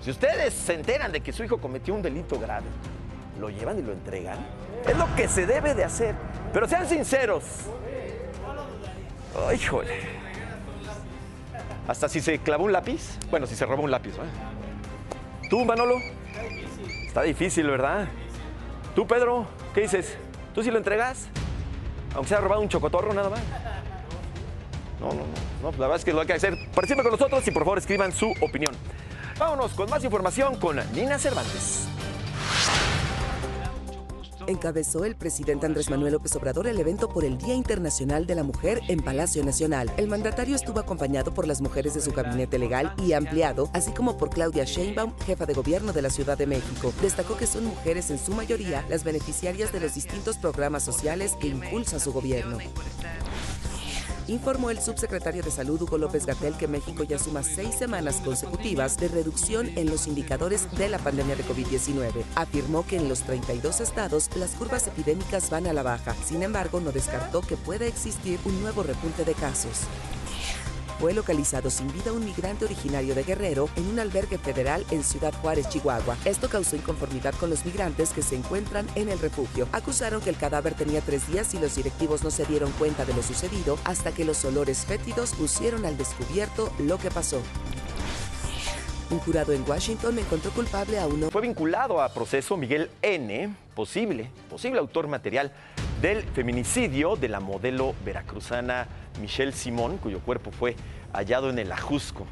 Si 0.00 0.10
ustedes 0.10 0.54
se 0.54 0.74
enteran 0.74 1.12
de 1.12 1.20
que 1.20 1.32
su 1.32 1.44
hijo 1.44 1.58
cometió 1.58 1.94
un 1.94 2.02
delito 2.02 2.38
grave, 2.38 2.66
¿lo 3.40 3.50
llevan 3.50 3.78
y 3.78 3.82
lo 3.82 3.92
entregan? 3.92 4.38
Es 4.88 4.96
lo 4.96 5.06
que 5.16 5.28
se 5.28 5.46
debe 5.46 5.74
de 5.74 5.84
hacer. 5.84 6.14
Pero 6.52 6.68
sean 6.68 6.88
sinceros. 6.88 7.44
Ay, 9.48 9.56
híjole. 9.56 10.00
Hasta 11.88 12.08
si 12.08 12.20
se 12.20 12.38
clavó 12.38 12.64
un 12.64 12.72
lápiz. 12.72 13.18
Bueno, 13.30 13.46
si 13.46 13.54
se 13.54 13.66
robó 13.66 13.82
un 13.82 13.90
lápiz, 13.90 14.14
¿eh? 14.14 15.48
¿Tú, 15.48 15.64
Manolo? 15.64 15.96
Está 17.06 17.22
difícil, 17.22 17.68
¿verdad? 17.68 18.08
¿Tú, 18.94 19.06
Pedro? 19.06 19.46
¿Qué 19.74 19.82
dices? 19.82 20.16
¿Tú 20.54 20.62
sí 20.62 20.70
lo 20.70 20.78
entregas? 20.78 21.28
Aunque 22.16 22.30
sea 22.30 22.40
robado 22.40 22.62
un 22.62 22.68
chocotorro 22.68 23.12
nada 23.12 23.30
más. 23.30 23.40
No, 25.00 25.08
no, 25.08 25.14
no. 25.14 25.70
no 25.70 25.70
la 25.72 25.86
verdad 25.86 25.96
es 25.96 26.04
que 26.04 26.12
lo 26.12 26.20
hay 26.20 26.26
que 26.26 26.32
hacer. 26.32 26.56
Participen 26.74 27.04
con 27.04 27.12
nosotros 27.12 27.46
y 27.46 27.50
por 27.50 27.62
favor 27.62 27.78
escriban 27.78 28.10
su 28.12 28.32
opinión. 28.40 28.74
Vámonos 29.38 29.72
con 29.72 29.88
más 29.90 30.02
información 30.02 30.56
con 30.56 30.80
Nina 30.94 31.18
Cervantes. 31.18 31.88
Encabezó 34.46 35.04
el 35.04 35.16
presidente 35.16 35.66
Andrés 35.66 35.90
Manuel 35.90 36.12
López 36.12 36.36
Obrador 36.36 36.68
el 36.68 36.78
evento 36.78 37.08
por 37.08 37.24
el 37.24 37.36
Día 37.36 37.54
Internacional 37.54 38.26
de 38.26 38.36
la 38.36 38.44
Mujer 38.44 38.80
en 38.88 39.00
Palacio 39.00 39.44
Nacional. 39.44 39.90
El 39.96 40.06
mandatario 40.06 40.54
estuvo 40.54 40.78
acompañado 40.78 41.34
por 41.34 41.48
las 41.48 41.60
mujeres 41.60 41.94
de 41.94 42.00
su 42.00 42.12
gabinete 42.12 42.58
legal 42.58 42.94
y 43.04 43.12
ampliado, 43.12 43.68
así 43.72 43.90
como 43.90 44.16
por 44.16 44.30
Claudia 44.30 44.64
Sheinbaum, 44.64 45.12
jefa 45.26 45.46
de 45.46 45.54
gobierno 45.54 45.92
de 45.92 46.02
la 46.02 46.10
Ciudad 46.10 46.38
de 46.38 46.46
México. 46.46 46.92
Destacó 47.02 47.36
que 47.36 47.46
son 47.46 47.64
mujeres 47.64 48.10
en 48.10 48.18
su 48.18 48.32
mayoría 48.34 48.84
las 48.88 49.02
beneficiarias 49.02 49.72
de 49.72 49.80
los 49.80 49.94
distintos 49.94 50.36
programas 50.36 50.84
sociales 50.84 51.36
que 51.40 51.48
impulsa 51.48 51.98
su 51.98 52.12
gobierno. 52.12 52.58
Informó 54.28 54.70
el 54.70 54.80
subsecretario 54.80 55.42
de 55.42 55.52
Salud 55.52 55.80
Hugo 55.80 55.98
López 55.98 56.26
Gatel 56.26 56.56
que 56.56 56.66
México 56.66 57.04
ya 57.04 57.18
suma 57.18 57.44
seis 57.44 57.76
semanas 57.76 58.20
consecutivas 58.24 58.96
de 58.96 59.06
reducción 59.06 59.70
en 59.76 59.86
los 59.86 60.08
indicadores 60.08 60.68
de 60.76 60.88
la 60.88 60.98
pandemia 60.98 61.36
de 61.36 61.44
COVID-19. 61.44 62.24
Afirmó 62.34 62.84
que 62.84 62.96
en 62.96 63.08
los 63.08 63.22
32 63.22 63.80
estados 63.80 64.28
las 64.36 64.50
curvas 64.56 64.88
epidémicas 64.88 65.48
van 65.50 65.68
a 65.68 65.72
la 65.72 65.84
baja. 65.84 66.14
Sin 66.24 66.42
embargo, 66.42 66.80
no 66.80 66.90
descartó 66.90 67.40
que 67.40 67.56
pueda 67.56 67.86
existir 67.86 68.40
un 68.44 68.60
nuevo 68.60 68.82
repunte 68.82 69.24
de 69.24 69.34
casos. 69.34 69.82
Fue 70.98 71.12
localizado 71.12 71.68
sin 71.68 71.92
vida 71.92 72.12
un 72.12 72.24
migrante 72.24 72.64
originario 72.64 73.14
de 73.14 73.22
Guerrero 73.22 73.68
en 73.76 73.86
un 73.86 73.98
albergue 73.98 74.38
federal 74.38 74.84
en 74.90 75.04
Ciudad 75.04 75.34
Juárez, 75.42 75.68
Chihuahua. 75.68 76.16
Esto 76.24 76.48
causó 76.48 76.74
inconformidad 76.74 77.34
con 77.34 77.50
los 77.50 77.66
migrantes 77.66 78.10
que 78.10 78.22
se 78.22 78.34
encuentran 78.34 78.86
en 78.94 79.10
el 79.10 79.18
refugio. 79.18 79.68
Acusaron 79.72 80.22
que 80.22 80.30
el 80.30 80.38
cadáver 80.38 80.72
tenía 80.72 81.02
tres 81.02 81.28
días 81.28 81.52
y 81.52 81.58
los 81.58 81.76
directivos 81.76 82.24
no 82.24 82.30
se 82.30 82.46
dieron 82.46 82.72
cuenta 82.72 83.04
de 83.04 83.12
lo 83.12 83.22
sucedido 83.22 83.78
hasta 83.84 84.12
que 84.12 84.24
los 84.24 84.42
olores 84.46 84.86
fétidos 84.86 85.34
pusieron 85.34 85.84
al 85.84 85.98
descubierto 85.98 86.72
lo 86.78 86.96
que 86.96 87.10
pasó. 87.10 87.42
Un 89.10 89.18
jurado 89.20 89.52
en 89.52 89.68
Washington 89.68 90.18
encontró 90.18 90.50
culpable 90.50 90.98
a 90.98 91.06
uno. 91.06 91.30
Fue 91.30 91.42
vinculado 91.42 92.00
a 92.00 92.08
proceso 92.08 92.56
Miguel 92.56 92.90
N., 93.02 93.54
posible, 93.74 94.30
posible 94.48 94.80
autor 94.80 95.06
material 95.06 95.52
del 96.00 96.24
feminicidio 96.24 97.14
de 97.14 97.28
la 97.28 97.40
modelo 97.40 97.94
veracruzana 98.04 98.88
Michelle 99.18 99.52
Simón, 99.52 99.98
cuyo 99.98 100.20
cuerpo 100.20 100.50
fue 100.50 100.76
hallado 101.12 101.50
en 101.50 101.58
el 101.58 101.72
Ajusco. 101.72 102.26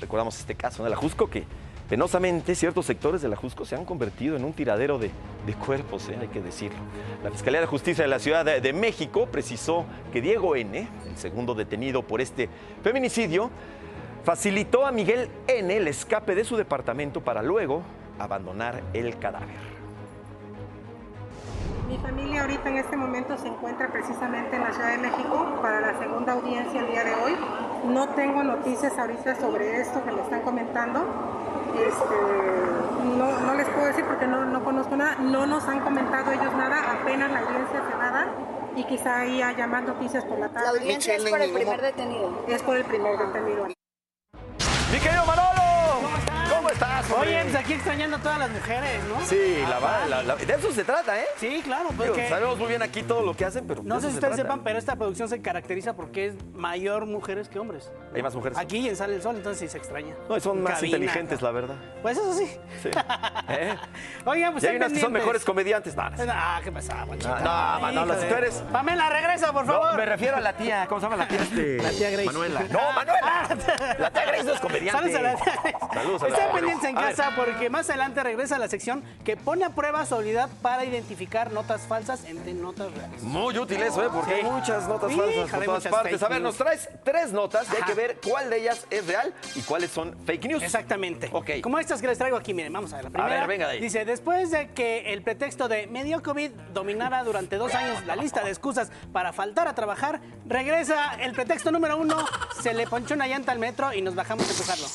Recordamos 0.00 0.38
este 0.38 0.54
caso 0.54 0.82
en 0.82 0.86
el 0.86 0.92
Ajusco 0.92 1.28
que 1.28 1.44
penosamente 1.88 2.54
ciertos 2.54 2.86
sectores 2.86 3.20
del 3.20 3.32
Ajusco 3.32 3.64
se 3.64 3.74
han 3.74 3.84
convertido 3.84 4.36
en 4.36 4.44
un 4.44 4.52
tiradero 4.52 4.98
de, 4.98 5.10
de 5.44 5.54
cuerpos, 5.54 6.08
¿eh? 6.08 6.16
hay 6.20 6.28
que 6.28 6.40
decirlo. 6.40 6.78
La 7.24 7.30
Fiscalía 7.30 7.60
de 7.60 7.66
Justicia 7.66 8.04
de 8.04 8.08
la 8.08 8.20
Ciudad 8.20 8.44
de, 8.44 8.60
de 8.60 8.72
México 8.72 9.26
precisó 9.26 9.84
que 10.12 10.20
Diego 10.20 10.54
N., 10.54 10.88
el 11.08 11.16
segundo 11.16 11.54
detenido 11.54 12.02
por 12.02 12.20
este 12.20 12.48
feminicidio, 12.82 13.50
facilitó 14.24 14.86
a 14.86 14.92
Miguel 14.92 15.28
N. 15.48 15.76
el 15.76 15.88
escape 15.88 16.34
de 16.34 16.44
su 16.44 16.56
departamento 16.56 17.22
para 17.22 17.42
luego 17.42 17.82
abandonar 18.18 18.82
el 18.92 19.18
cadáver. 19.18 19.69
Mi 21.90 21.98
familia 21.98 22.42
ahorita 22.42 22.68
en 22.68 22.76
este 22.76 22.96
momento 22.96 23.36
se 23.36 23.48
encuentra 23.48 23.88
precisamente 23.88 24.54
en 24.54 24.62
la 24.62 24.72
Ciudad 24.72 24.90
de 24.92 24.98
México 24.98 25.58
para 25.60 25.80
la 25.80 25.98
segunda 25.98 26.34
audiencia 26.34 26.82
el 26.82 26.86
día 26.86 27.02
de 27.02 27.14
hoy. 27.16 27.36
No 27.84 28.10
tengo 28.10 28.44
noticias 28.44 28.96
ahorita 28.96 29.34
sobre 29.34 29.80
esto 29.80 30.00
que 30.04 30.12
me 30.12 30.22
están 30.22 30.42
comentando. 30.42 31.04
Este, 31.74 33.16
no, 33.18 33.40
no 33.40 33.54
les 33.54 33.68
puedo 33.70 33.86
decir 33.86 34.04
porque 34.04 34.28
no, 34.28 34.44
no 34.44 34.62
conozco 34.62 34.94
nada. 34.94 35.16
No 35.16 35.46
nos 35.46 35.64
han 35.64 35.80
comentado 35.80 36.30
ellos 36.30 36.54
nada. 36.54 36.92
Apenas 36.92 37.32
la 37.32 37.40
audiencia 37.40 37.82
se 37.90 37.96
va 37.96 38.06
a 38.06 38.12
dar 38.12 38.28
y 38.76 38.84
quizá 38.84 39.18
ahí 39.22 39.42
haya 39.42 39.66
más 39.66 39.82
noticias 39.82 40.24
por 40.24 40.38
la 40.38 40.48
tarde. 40.48 40.66
La 40.66 40.70
audiencia 40.78 41.16
es 41.16 41.24
por 41.24 41.40
el 41.40 41.52
primer 41.52 41.80
detenido. 41.80 42.44
Es 42.46 42.62
por 42.62 42.76
el 42.76 42.84
primer 42.84 43.18
detenido. 43.18 43.66
¡Mi 43.66 44.98
querido 45.00 45.26
Manolo! 45.26 45.59
¿Cómo 46.70 46.86
estás? 46.86 47.10
hombre? 47.10 47.28
Oye, 47.30 47.42
pues 47.42 47.54
aquí 47.56 47.72
extrañando 47.74 48.16
a 48.16 48.20
todas 48.20 48.38
las 48.38 48.50
mujeres, 48.50 49.02
¿no? 49.04 49.20
Sí, 49.26 49.58
la, 49.68 49.76
Ah, 49.76 49.80
va- 49.80 50.06
la- 50.06 50.22
la- 50.22 50.36
de 50.36 50.54
eso 50.54 50.72
se 50.72 50.84
trata, 50.84 51.18
¿eh? 51.20 51.24
Sí, 51.36 51.60
claro, 51.64 51.88
Digo, 51.90 52.04
porque 52.06 52.28
sabemos 52.28 52.58
muy 52.58 52.68
bien 52.68 52.82
aquí 52.82 53.02
todo 53.02 53.22
lo 53.22 53.34
que 53.34 53.44
hacen, 53.44 53.66
pero 53.66 53.82
no 53.82 53.96
sé 54.00 54.06
si 54.06 54.12
se 54.12 54.14
ustedes 54.18 54.34
trata. 54.36 54.42
sepan, 54.48 54.62
pero 54.64 54.78
esta 54.78 54.96
producción 54.96 55.28
se 55.28 55.40
caracteriza 55.42 55.94
porque 55.94 56.26
es 56.26 56.34
mayor 56.54 57.06
mujeres 57.06 57.48
que 57.48 57.58
hombres. 57.58 57.90
Hay 58.14 58.22
más 58.22 58.34
mujeres. 58.34 58.58
Aquí 58.58 58.88
en 58.88 58.96
Sale 58.96 59.14
el 59.16 59.22
Sol, 59.22 59.36
entonces 59.36 59.58
sí 59.60 59.68
se 59.68 59.78
extraña. 59.78 60.14
No, 60.28 60.36
y 60.36 60.40
son 60.40 60.58
En 60.58 60.64
más 60.64 60.74
cabina, 60.74 60.96
inteligentes, 60.98 61.42
la 61.42 61.50
verdad. 61.50 61.76
Pues 62.02 62.18
eso 62.18 62.32
sí. 62.34 62.46
Sí. 62.82 62.90
¿Eh? 63.48 63.76
Oigan, 64.24 64.52
pues 64.52 64.64
y 64.64 64.66
hay 64.68 64.76
unas 64.76 64.92
que 64.92 65.00
son 65.00 65.12
mejores 65.12 65.44
comediantes. 65.44 65.96
No, 65.96 66.02
Ah, 66.32 66.60
¿qué 66.62 66.70
pasa, 66.72 67.04
Panchita? 67.06 67.40
no, 67.80 67.90
Híjole. 67.92 68.20
si 68.20 68.26
tú 68.26 68.34
eres... 68.34 68.54
Pamela, 68.72 69.08
regresa, 69.10 69.52
por 69.52 69.66
favor. 69.66 69.90
No, 69.92 69.96
me 69.98 70.06
refiero 70.06 70.36
a 70.36 70.40
la 70.40 70.52
tía. 70.54 70.86
¿Cómo 70.88 71.00
se 71.00 71.06
llama 71.06 71.16
la 71.16 71.28
tía? 71.28 71.42
Este, 71.42 71.76
La 71.82 71.90
tía 71.90 72.10
Grace. 72.10 72.26
Manuela. 72.26 72.60
No, 72.70 72.92
Manuela. 72.94 73.96
La 73.98 74.10
tía 74.10 74.24
Grace 74.26 74.44
no 74.44 74.52
es 74.54 74.60
comediante. 74.60 75.12
Saludos 75.12 75.16
a 75.16 75.22
la 75.22 75.34
tía 75.36 75.52
Grace. 75.62 75.78
Saludos 75.94 76.22
a 76.22 76.28
la 76.28 76.50
pendientes 76.60 76.90
en 76.90 76.98
A 76.98 77.00
casa 77.02 77.32
porque 77.36 77.70
más 77.70 77.88
adelante 77.90 78.22
regresa 78.22 78.58
la 78.58 78.68
sección 78.68 79.02
que 79.24 79.36
pone 79.36 79.64
a 79.64 79.70
prueba 79.70 80.04
su 80.06 80.14
habilidad 80.14 80.48
para 80.62 80.84
identificar 80.84 81.52
notas 81.52 81.82
falsas 81.82 82.24
entre 82.24 82.52
notas 82.54 82.92
reales. 82.92 83.22
Muy 83.22 83.56
útil 83.58 83.82
eso, 83.82 84.04
¿eh? 84.04 84.08
Porque 84.12 84.30
Sí. 84.30 84.36
hay 84.46 84.50
muchas 84.50 84.88
notas 84.88 85.10
Sí, 85.10 85.16
falsas 85.18 85.50
por 85.50 85.64
todas 85.64 85.86
partes. 85.88 86.22
A 86.22 86.28
ver, 86.28 86.40
nos 86.40 86.56
traes 86.56 86.88
tres 87.04 87.32
notas 87.32 87.66
y 87.72 87.76
hay 87.76 87.82
que 87.82 87.94
ver 87.94 88.18
cuál 88.26 88.50
de 88.50 88.58
ellas 88.60 88.86
es 88.90 89.06
real 89.06 89.32
y 89.54 89.60
cuáles 89.62 89.90
son 89.90 90.16
fake 90.26 90.44
news. 90.46 90.62
Exactamente. 90.62 91.28
Ok. 91.32 91.50
Como 91.62 91.78
estas 91.78 92.00
que 92.00 92.06
les 92.06 92.18
traigo 92.18 92.36
aquí, 92.36 92.54
miren, 92.54 92.72
vamos 92.72 92.92
a 92.92 92.96
ver. 92.96 93.04
La 93.06 93.10
primera 93.10 93.34
ver, 93.40 93.46
venga 93.48 93.66
de 93.68 93.72
ahí. 93.74 93.80
dice, 93.80 94.04
después 94.04 94.50
de 94.50 94.68
que 94.70 95.12
el 95.12 95.22
pretexto 95.22 95.68
de 95.68 95.86
medio 95.86 96.22
COVID 96.22 96.50
dominara 96.72 97.24
durante 97.24 97.56
dos 97.56 97.74
años 97.74 98.04
la 98.06 98.16
lista 98.16 98.42
de 98.42 98.50
excusas 98.50 98.90
para 99.12 99.32
faltar 99.32 99.68
a 99.68 99.74
trabajar, 99.74 100.20
regresa 100.46 101.14
el 101.20 101.32
pretexto 101.32 101.70
número 101.70 101.96
uno, 101.96 102.16
se 102.60 102.74
le 102.74 102.86
ponchó 102.86 103.14
una 103.14 103.26
llanta 103.26 103.52
al 103.52 103.58
metro 103.58 103.92
y 103.92 104.02
nos 104.02 104.14
bajamos 104.14 104.46
a 104.48 104.50
empujarlo. 104.52 104.86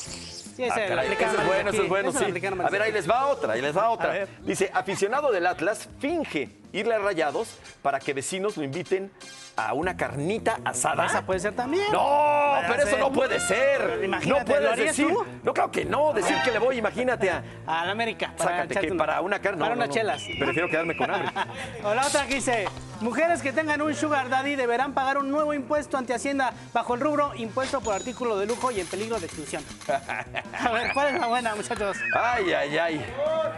Sí, 0.56 0.64
Ah, 0.64 0.68
ese 0.68 0.80
lo 0.80 0.88
caray, 0.88 1.12
eso 1.12 1.24
es 1.40 1.46
bueno, 1.46 1.70
eso 1.70 1.82
es 1.82 1.88
bueno, 1.88 2.12
sí. 2.12 2.24
A 2.64 2.70
ver, 2.70 2.82
ahí 2.82 2.92
les 2.92 3.08
va 3.10 3.26
otra, 3.26 3.52
ahí 3.52 3.60
les 3.60 3.76
va 3.76 3.90
otra. 3.90 4.26
Dice, 4.40 4.70
aficionado 4.72 5.30
del 5.30 5.46
Atlas 5.46 5.88
finge 5.98 6.48
irle 6.72 6.94
a 6.94 6.98
Rayados 6.98 7.56
para 7.82 7.98
que 8.00 8.12
vecinos 8.12 8.56
lo 8.56 8.62
inviten 8.62 9.10
a 9.56 9.72
una 9.72 9.96
carnita 9.96 10.60
asada. 10.64 11.06
Esa 11.06 11.22
puede 11.24 11.40
ser 11.40 11.54
también. 11.54 11.84
No, 11.90 12.56
Puede 12.66 12.68
pero 12.68 12.88
eso 12.88 12.98
no 12.98 13.12
puede 13.12 13.40
ser. 13.40 14.00
Imagínate, 14.04 14.40
no 14.40 14.44
puedes 14.44 14.62
¿lo 14.64 14.70
harías 14.72 14.96
decir. 14.96 15.08
tú? 15.08 15.24
No, 15.42 15.54
claro 15.54 15.70
que 15.70 15.84
no. 15.84 16.12
Decir 16.12 16.36
que 16.44 16.50
le 16.50 16.58
voy, 16.58 16.76
imagínate 16.76 17.30
a. 17.30 17.42
A 17.66 17.86
la 17.86 17.92
América. 17.92 18.34
para 18.36 18.62
Sácate 18.62 18.88
que 18.88 18.94
para 18.94 19.20
una 19.22 19.38
carne. 19.40 19.60
Para 19.60 19.74
unas 19.74 19.88
chelas. 19.88 20.22
Prefiero 20.38 20.68
quedarme 20.68 20.96
con 20.96 21.10
hambre. 21.10 21.32
O 21.84 21.94
la 21.94 22.06
otra 22.06 22.26
que 22.26 22.36
dice, 22.36 22.66
mujeres 23.00 23.40
que 23.40 23.52
tengan 23.52 23.80
un 23.80 23.94
sugar 23.94 24.28
daddy 24.28 24.56
deberán 24.56 24.92
pagar 24.92 25.18
un 25.18 25.30
nuevo 25.30 25.54
impuesto 25.54 25.96
ante 25.96 26.12
Hacienda 26.14 26.52
bajo 26.72 26.94
el 26.94 27.00
rubro 27.00 27.32
impuesto 27.36 27.80
por 27.80 27.94
artículo 27.94 28.36
de 28.38 28.46
lujo 28.46 28.70
y 28.70 28.80
en 28.80 28.86
peligro 28.86 29.18
de 29.18 29.26
extinción. 29.26 29.62
A 29.88 30.70
ver, 30.72 30.92
¿cuál 30.92 31.14
es 31.14 31.20
la 31.20 31.26
buena, 31.28 31.54
muchachos? 31.54 31.96
Ay, 32.14 32.52
ay, 32.52 32.78
ay. 32.78 33.06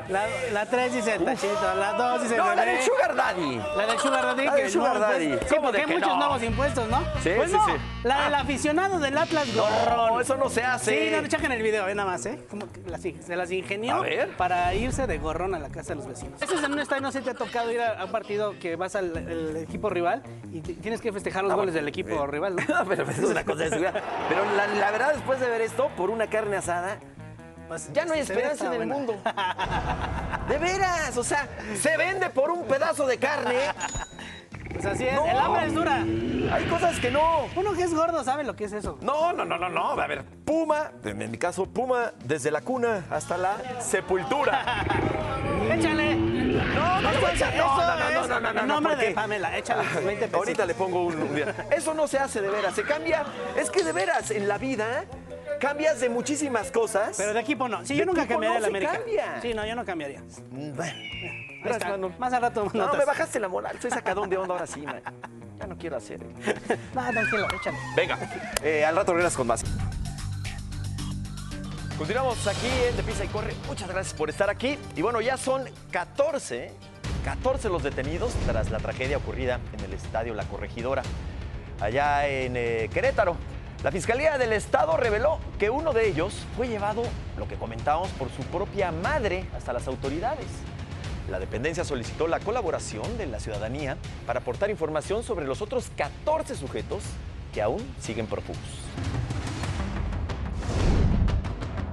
La, 0.08 0.26
la 0.52 0.66
tres 0.66 0.92
dice 0.94 1.14
el 1.14 1.24
tachito, 1.24 1.74
la 1.74 1.92
dos 1.94 2.22
dice 2.22 2.34
el 2.34 2.40
No, 2.40 2.54
Sugar 2.98 3.16
Daddy. 3.16 3.56
La 3.76 3.86
del 3.86 3.98
Sugar 3.98 4.22
Daddy. 4.26 4.44
La 4.44 4.52
del 4.54 4.64
el 4.64 4.70
Sugar 4.72 4.98
Daddy. 5.00 5.24
impuesto. 5.24 5.48
Sí, 5.48 5.54
¿Cómo 5.54 5.66
porque 5.68 5.78
de 5.78 5.84
hay 5.92 5.98
muchos 5.98 6.08
no? 6.10 6.16
nuevos 6.18 6.42
impuestos, 6.42 6.88
¿no? 6.88 6.98
Sí, 7.22 7.30
pues 7.36 7.50
sí, 7.50 7.56
no, 7.56 7.66
sí. 7.66 7.72
la 8.04 8.24
del 8.24 8.34
aficionado 8.34 8.98
del 8.98 9.18
Atlas 9.18 9.54
gorrón. 9.54 10.20
eso 10.20 10.36
no 10.36 10.48
se 10.50 10.62
hace. 10.64 11.10
Sí, 11.10 11.16
no, 11.22 11.26
chequen 11.28 11.52
el 11.52 11.62
video, 11.62 11.84
ve 11.86 11.94
nada 11.94 12.10
más, 12.10 12.26
¿eh? 12.26 12.44
Como 12.50 12.70
que 12.72 12.80
las- 12.90 13.00
se 13.02 13.36
las 13.36 13.50
ingenió 13.50 13.96
A 13.96 14.00
ver. 14.00 14.36
para 14.36 14.74
irse 14.74 15.06
de 15.06 15.18
gorrón 15.18 15.54
a 15.54 15.58
la 15.58 15.68
casa 15.68 15.90
de 15.90 15.94
los 15.96 16.06
vecinos. 16.08 16.40
Eso 16.42 16.54
es 16.54 16.62
en 16.62 16.72
un 16.72 16.78
estadio, 16.80 17.02
no 17.02 17.12
si 17.12 17.20
te 17.20 17.30
ha 17.30 17.34
tocado 17.34 17.70
ir 17.70 17.80
a, 17.80 18.00
a 18.00 18.04
un 18.06 18.10
partido 18.10 18.58
que 18.58 18.76
vas 18.76 18.96
al 18.96 19.16
el 19.16 19.56
equipo 19.56 19.90
rival 19.90 20.22
y 20.52 20.60
tienes 20.60 21.00
que 21.00 21.12
festejar 21.12 21.44
los 21.44 21.52
Ah, 21.52 21.56
goles 21.56 21.74
bueno, 21.74 21.80
del 21.84 21.88
equipo 21.88 22.24
eh. 22.24 22.26
rival, 22.30 22.56
¿no? 22.56 22.62
No, 22.74 22.84
pero 22.88 23.08
es 23.08 23.18
una 23.18 23.44
cosa 23.44 23.62
de 23.64 23.68
seguridad. 23.70 24.02
Pero 24.28 24.44
la, 24.56 24.66
la 24.66 24.90
verdad, 24.90 25.12
después 25.14 25.38
de 25.40 25.48
ver 25.48 25.60
esto, 25.62 25.88
por 25.96 26.10
una 26.10 26.26
carne 26.28 26.56
asada, 26.56 26.98
Pues, 27.68 27.92
ya 27.92 28.04
no 28.04 28.14
hay 28.14 28.24
se 28.24 28.32
esperanza 28.32 28.66
en 28.66 28.72
el 28.72 28.78
buena. 28.78 28.94
mundo. 28.94 29.16
De 30.48 30.58
veras, 30.58 31.16
o 31.16 31.24
sea, 31.24 31.48
se 31.80 31.96
vende 31.96 32.30
por 32.30 32.50
un 32.50 32.64
pedazo 32.64 33.06
de 33.06 33.18
carne. 33.18 33.54
Pues 34.72 34.84
así 34.86 35.06
es, 35.06 35.14
No. 35.14 35.26
el 35.26 35.36
hambre 35.38 35.66
es 35.66 35.74
dura. 35.74 35.94
Hay 36.52 36.64
cosas 36.70 36.98
que 37.00 37.10
no. 37.10 37.48
Uno 37.56 37.72
que 37.72 37.82
es 37.82 37.92
gordo 37.94 38.22
sabe 38.22 38.44
lo 38.44 38.54
que 38.54 38.64
es 38.64 38.72
eso. 38.72 38.98
No, 39.00 39.32
no, 39.32 39.44
no, 39.44 39.58
no, 39.58 39.68
no. 39.68 39.90
A 40.00 40.06
ver, 40.06 40.24
Puma, 40.44 40.92
en 41.04 41.30
mi 41.30 41.38
caso, 41.38 41.66
Puma, 41.66 42.12
desde 42.24 42.50
la 42.50 42.60
cuna 42.60 43.04
hasta 43.10 43.36
la 43.36 43.56
sepultura. 43.80 44.84
Échale. 45.72 46.14
No, 46.16 47.00
no. 47.00 47.00
No, 47.00 47.10
Eso 47.10 48.28
no, 48.28 48.40
no, 48.40 48.40
no, 48.40 48.52
no, 48.52 48.52
no, 48.52 48.66
nombre 48.66 48.92
¿por 48.94 49.00
qué? 49.00 49.08
de 49.08 49.14
Pamela, 49.14 49.56
échale 49.56 49.84
tus 49.84 50.04
20 50.04 50.24
pesos. 50.26 50.34
Ahorita 50.38 50.66
le 50.66 50.74
pongo 50.74 51.02
un, 51.04 51.14
un 51.20 51.34
día. 51.34 51.54
Eso 51.70 51.94
no 51.94 52.06
se 52.08 52.18
hace 52.18 52.40
de 52.40 52.48
veras, 52.50 52.74
se 52.74 52.82
cambia. 52.82 53.24
Es 53.56 53.70
que 53.70 53.82
de 53.84 53.92
veras, 53.92 54.30
en 54.30 54.48
la 54.48 54.58
vida 54.58 55.04
cambias 55.60 56.00
de 56.00 56.08
muchísimas 56.08 56.70
cosas. 56.70 57.16
Pero 57.16 57.32
de 57.34 57.40
equipo 57.40 57.68
no. 57.68 57.84
Sí, 57.84 57.96
yo 57.96 58.04
nunca 58.06 58.26
cambiaría 58.26 58.58
no 58.58 58.62
la 58.62 58.66
América. 58.68 58.92
cambia. 58.92 59.40
Sí, 59.42 59.54
no, 59.54 59.66
yo 59.66 59.74
no 59.74 59.84
cambiaría. 59.84 60.20
Mm, 60.50 60.72
Bueno, 60.74 60.92
gracias, 61.64 61.90
mano. 61.90 62.12
Más 62.18 62.32
al 62.32 62.42
rato 62.42 62.64
No, 62.72 62.80
notas. 62.84 62.98
me 62.98 63.04
bajaste 63.04 63.40
la 63.40 63.48
moral. 63.48 63.76
Soy 63.80 63.90
sacadón 63.90 64.28
de 64.30 64.36
onda 64.36 64.54
ahora 64.54 64.66
sí, 64.66 64.80
man. 64.80 65.02
Ya 65.58 65.66
no 65.66 65.76
quiero 65.76 65.96
hacer. 65.96 66.20
No, 66.94 67.10
tranquilo, 67.10 67.46
échale. 67.60 67.78
Venga, 67.96 68.18
eh, 68.62 68.84
al 68.84 68.94
rato 68.96 69.12
regresas 69.12 69.36
con 69.36 69.46
más. 69.46 69.64
Continuamos 71.96 72.46
aquí 72.46 72.68
en 72.88 72.96
De 72.96 73.02
Pisa 73.02 73.24
y 73.24 73.28
Corre. 73.28 73.54
Muchas 73.66 73.88
gracias 73.88 74.14
por 74.14 74.30
estar 74.30 74.48
aquí. 74.50 74.78
Y 74.94 75.02
bueno, 75.02 75.20
ya 75.20 75.36
son 75.36 75.64
14, 75.90 76.70
14 77.24 77.68
los 77.68 77.82
detenidos 77.82 78.32
tras 78.46 78.70
la 78.70 78.78
tragedia 78.78 79.16
ocurrida 79.16 79.58
en 79.76 79.84
el 79.84 79.92
estadio 79.94 80.32
La 80.34 80.44
Corregidora, 80.44 81.02
allá 81.80 82.28
en 82.28 82.56
eh, 82.56 82.88
Querétaro. 82.92 83.36
La 83.84 83.92
Fiscalía 83.92 84.38
del 84.38 84.52
Estado 84.52 84.96
reveló 84.96 85.38
que 85.56 85.70
uno 85.70 85.92
de 85.92 86.08
ellos 86.08 86.34
fue 86.56 86.66
llevado, 86.66 87.04
lo 87.36 87.46
que 87.46 87.54
comentábamos, 87.54 88.08
por 88.10 88.28
su 88.28 88.42
propia 88.42 88.90
madre 88.90 89.46
hasta 89.56 89.72
las 89.72 89.86
autoridades. 89.86 90.48
La 91.30 91.38
dependencia 91.38 91.84
solicitó 91.84 92.26
la 92.26 92.40
colaboración 92.40 93.16
de 93.18 93.26
la 93.26 93.38
ciudadanía 93.38 93.96
para 94.26 94.40
aportar 94.40 94.68
información 94.70 95.22
sobre 95.22 95.46
los 95.46 95.62
otros 95.62 95.92
14 95.96 96.56
sujetos 96.56 97.04
que 97.54 97.62
aún 97.62 97.80
siguen 98.00 98.26
prófugos. 98.26 98.58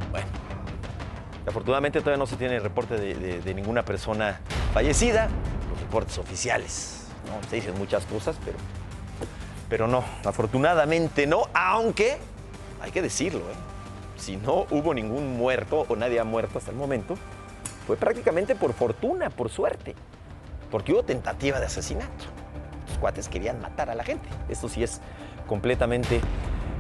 Bueno, 0.09 0.25
afortunadamente 1.45 1.99
todavía 1.99 2.17
no 2.17 2.25
se 2.25 2.35
tiene 2.35 2.59
reporte 2.59 2.97
de, 2.97 3.53
ninguna 3.53 3.85
persona 3.85 4.39
fallecida, 4.73 5.29
los 5.69 5.79
reportes 5.81 6.17
oficiales. 6.17 7.09
¿no? 7.27 7.47
Se 7.47 7.57
dicen 7.57 7.77
muchas 7.77 8.05
cosas, 8.05 8.37
pero, 8.43 8.57
pero 9.69 9.87
no, 9.87 10.03
afortunadamente 10.23 11.27
no, 11.27 11.43
aunque 11.53 12.17
hay 12.81 12.91
que 12.91 13.01
decirlo, 13.01 13.39
¿eh? 13.39 13.55
si 14.17 14.37
no 14.37 14.65
hubo 14.71 14.93
ningún 14.93 15.37
muerto 15.37 15.85
o 15.87 15.95
nadie 15.95 16.19
ha 16.19 16.23
muerto 16.23 16.57
hasta 16.57 16.71
el 16.71 16.77
momento, 16.77 17.15
fue 17.87 17.97
prácticamente 17.97 18.55
por 18.55 18.73
fortuna, 18.73 19.29
por 19.29 19.49
suerte, 19.49 19.95
porque 20.71 20.93
hubo 20.93 21.03
tentativa 21.03 21.59
de 21.59 21.65
asesinato. 21.65 22.25
Los 22.87 22.97
cuates 22.97 23.27
querían 23.27 23.61
matar 23.61 23.89
a 23.89 23.95
la 23.95 24.03
gente. 24.03 24.27
Esto 24.49 24.69
sí 24.69 24.83
es 24.83 25.01
completamente 25.47 26.21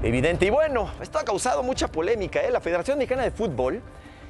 evidente. 0.03 0.45
Y 0.45 0.49
bueno, 0.49 0.89
esto 1.01 1.19
ha 1.19 1.23
causado 1.23 1.63
mucha 1.63 1.87
polémica. 1.87 2.41
¿eh? 2.41 2.51
La 2.51 2.61
Federación 2.61 2.97
Mexicana 2.97 3.23
de 3.23 3.31
Fútbol 3.31 3.81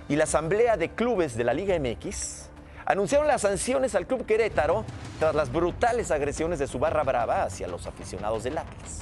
y 0.09 0.15
la 0.15 0.25
Asamblea 0.25 0.77
de 0.77 0.89
Clubes 0.89 1.37
de 1.37 1.43
la 1.43 1.53
Liga 1.53 1.77
MX 1.79 2.49
anunciaron 2.85 3.27
las 3.27 3.41
sanciones 3.41 3.95
al 3.95 4.07
Club 4.07 4.25
Querétaro 4.25 4.85
tras 5.19 5.35
las 5.35 5.51
brutales 5.51 6.11
agresiones 6.11 6.59
de 6.59 6.67
su 6.67 6.79
barra 6.79 7.03
brava 7.03 7.43
hacia 7.43 7.67
los 7.67 7.87
aficionados 7.87 8.43
del 8.43 8.57
Atlas. 8.57 9.01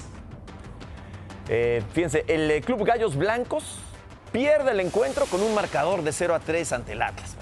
Eh, 1.49 1.83
fíjense, 1.91 2.23
el 2.27 2.49
eh, 2.49 2.61
Club 2.61 2.85
Gallos 2.85 3.15
Blancos 3.17 3.79
pierde 4.31 4.71
el 4.71 4.79
encuentro 4.79 5.25
con 5.25 5.41
un 5.43 5.53
marcador 5.53 6.01
de 6.03 6.11
0 6.11 6.35
a 6.35 6.39
3 6.39 6.73
ante 6.73 6.93
el 6.93 7.01
Atlas. 7.01 7.35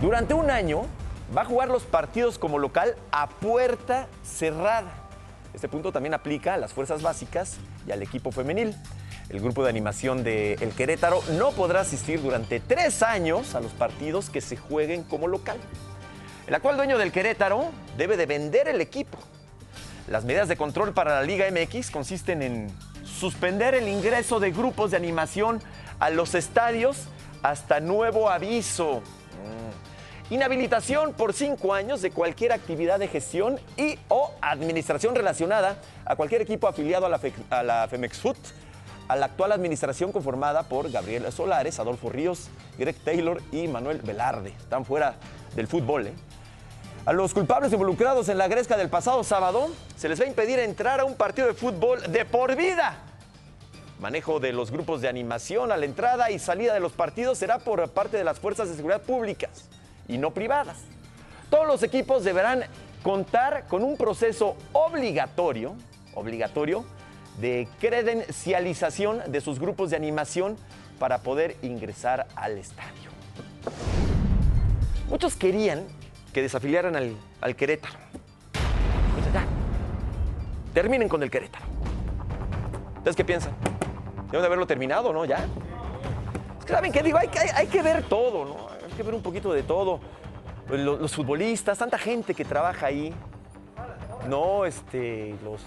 Durante 0.00 0.32
un 0.32 0.50
año 0.50 0.86
va 1.36 1.42
a 1.42 1.44
jugar 1.44 1.68
los 1.68 1.82
partidos 1.82 2.38
como 2.38 2.58
local 2.58 2.96
a 3.12 3.28
puerta 3.28 4.08
cerrada. 4.22 5.07
Este 5.58 5.66
punto 5.66 5.90
también 5.90 6.14
aplica 6.14 6.54
a 6.54 6.56
las 6.56 6.72
fuerzas 6.72 7.02
básicas 7.02 7.56
y 7.84 7.90
al 7.90 8.00
equipo 8.00 8.30
femenil. 8.30 8.76
El 9.28 9.40
grupo 9.40 9.64
de 9.64 9.70
animación 9.70 10.22
de 10.22 10.52
El 10.54 10.70
Querétaro 10.70 11.20
no 11.36 11.50
podrá 11.50 11.80
asistir 11.80 12.22
durante 12.22 12.60
tres 12.60 13.02
años 13.02 13.56
a 13.56 13.60
los 13.60 13.72
partidos 13.72 14.30
que 14.30 14.40
se 14.40 14.56
jueguen 14.56 15.02
como 15.02 15.26
local. 15.26 15.56
El 16.46 16.54
actual 16.54 16.76
dueño 16.76 16.96
del 16.96 17.10
Querétaro 17.10 17.72
debe 17.96 18.16
de 18.16 18.26
vender 18.26 18.68
el 18.68 18.80
equipo. 18.80 19.18
Las 20.06 20.24
medidas 20.24 20.46
de 20.46 20.56
control 20.56 20.94
para 20.94 21.16
la 21.16 21.22
Liga 21.24 21.46
MX 21.50 21.90
consisten 21.90 22.42
en 22.42 22.70
suspender 23.04 23.74
el 23.74 23.88
ingreso 23.88 24.38
de 24.38 24.52
grupos 24.52 24.92
de 24.92 24.96
animación 24.96 25.60
a 25.98 26.10
los 26.10 26.36
estadios 26.36 27.08
hasta 27.42 27.80
nuevo 27.80 28.30
aviso. 28.30 29.02
Inhabilitación 30.30 31.14
por 31.14 31.32
cinco 31.32 31.72
años 31.72 32.02
de 32.02 32.10
cualquier 32.10 32.52
actividad 32.52 32.98
de 32.98 33.08
gestión 33.08 33.58
y 33.78 33.98
o 34.08 34.30
administración 34.42 35.14
relacionada 35.14 35.76
a 36.04 36.16
cualquier 36.16 36.42
equipo 36.42 36.68
afiliado 36.68 37.06
a 37.06 37.08
la, 37.08 37.18
Fe- 37.18 37.32
a 37.48 37.62
la 37.62 37.88
Femex 37.88 38.18
Foot, 38.18 38.36
a 39.08 39.16
la 39.16 39.24
actual 39.24 39.52
administración 39.52 40.12
conformada 40.12 40.64
por 40.64 40.90
Gabriel 40.90 41.32
Solares, 41.32 41.78
Adolfo 41.78 42.10
Ríos, 42.10 42.50
Greg 42.78 42.94
Taylor 42.96 43.40
y 43.52 43.68
Manuel 43.68 44.02
Velarde. 44.02 44.50
Están 44.50 44.84
fuera 44.84 45.14
del 45.56 45.66
fútbol, 45.66 46.08
¿eh? 46.08 46.12
A 47.06 47.14
los 47.14 47.32
culpables 47.32 47.72
involucrados 47.72 48.28
en 48.28 48.36
la 48.36 48.48
gresca 48.48 48.76
del 48.76 48.90
pasado 48.90 49.24
sábado 49.24 49.68
se 49.96 50.10
les 50.10 50.20
va 50.20 50.24
a 50.24 50.28
impedir 50.28 50.58
entrar 50.58 51.00
a 51.00 51.06
un 51.06 51.14
partido 51.14 51.48
de 51.48 51.54
fútbol 51.54 52.02
de 52.12 52.26
por 52.26 52.54
vida. 52.54 52.98
Manejo 53.98 54.40
de 54.40 54.52
los 54.52 54.70
grupos 54.70 55.00
de 55.00 55.08
animación 55.08 55.72
a 55.72 55.78
la 55.78 55.86
entrada 55.86 56.30
y 56.30 56.38
salida 56.38 56.74
de 56.74 56.80
los 56.80 56.92
partidos 56.92 57.38
será 57.38 57.60
por 57.60 57.88
parte 57.92 58.18
de 58.18 58.24
las 58.24 58.38
fuerzas 58.38 58.68
de 58.68 58.76
seguridad 58.76 59.00
públicas 59.00 59.70
y 60.08 60.18
no 60.18 60.32
privadas. 60.32 60.78
Todos 61.50 61.66
los 61.66 61.82
equipos 61.82 62.24
deberán 62.24 62.64
contar 63.02 63.66
con 63.68 63.84
un 63.84 63.96
proceso 63.96 64.56
obligatorio, 64.72 65.74
obligatorio 66.14 66.84
de 67.40 67.68
credencialización 67.80 69.22
de 69.30 69.40
sus 69.40 69.60
grupos 69.60 69.90
de 69.90 69.96
animación 69.96 70.56
para 70.98 71.18
poder 71.18 71.56
ingresar 71.62 72.26
al 72.34 72.58
estadio. 72.58 73.10
Muchos 75.08 75.36
querían 75.36 75.84
que 76.32 76.42
desafiliaran 76.42 76.96
al, 76.96 77.16
al 77.40 77.56
Querétaro. 77.56 77.98
Entonces, 79.08 79.32
ya, 79.32 79.44
terminen 80.74 81.08
con 81.08 81.22
el 81.22 81.30
Querétaro. 81.30 81.64
¿Ustedes 82.98 83.16
qué 83.16 83.24
piensan? 83.24 83.52
¿Deben 84.26 84.42
de 84.42 84.46
haberlo 84.46 84.66
terminado, 84.66 85.12
no? 85.12 85.24
¿Ya? 85.24 85.46
Es 86.64 86.70
¿Saben 86.70 86.92
qué 86.92 87.02
digo? 87.02 87.18
Que, 87.32 87.38
hay, 87.38 87.48
hay 87.54 87.66
que 87.68 87.80
ver 87.80 88.02
todo, 88.02 88.44
¿no? 88.44 88.67
Que 88.98 89.04
ver 89.04 89.14
un 89.14 89.22
poquito 89.22 89.52
de 89.52 89.62
todo. 89.62 90.00
Los, 90.68 91.14
futbolistas, 91.14 91.78
tanta 91.78 91.98
gente 91.98 92.34
que 92.34 92.44
trabaja 92.44 92.86
ahí. 92.86 93.14
No, 94.28 94.64
este, 94.64 95.36
los, 95.44 95.62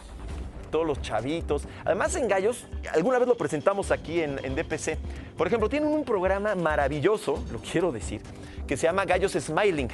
todos 0.70 0.86
los 0.86 1.02
chavitos. 1.02 1.64
Además, 1.86 2.14
en 2.18 2.28
Gallos, 2.28 2.66
alguna 2.94 3.20
vez 3.20 3.30
lo 3.30 3.38
presentamos 3.38 3.90
aquí 3.92 4.20
en, 4.20 4.36
DPC. 4.36 4.98
Por 5.38 5.48
ejemplo, 5.48 5.70
tienen 5.70 5.88
un 5.88 6.04
programa 6.04 6.56
maravilloso, 6.56 7.42
lo 7.54 7.60
quiero 7.60 7.94
decir, 7.94 8.22
que 8.68 8.76
se 8.76 8.88
llama 8.88 9.06
Gallos 9.06 9.32
Smiling. 9.32 9.88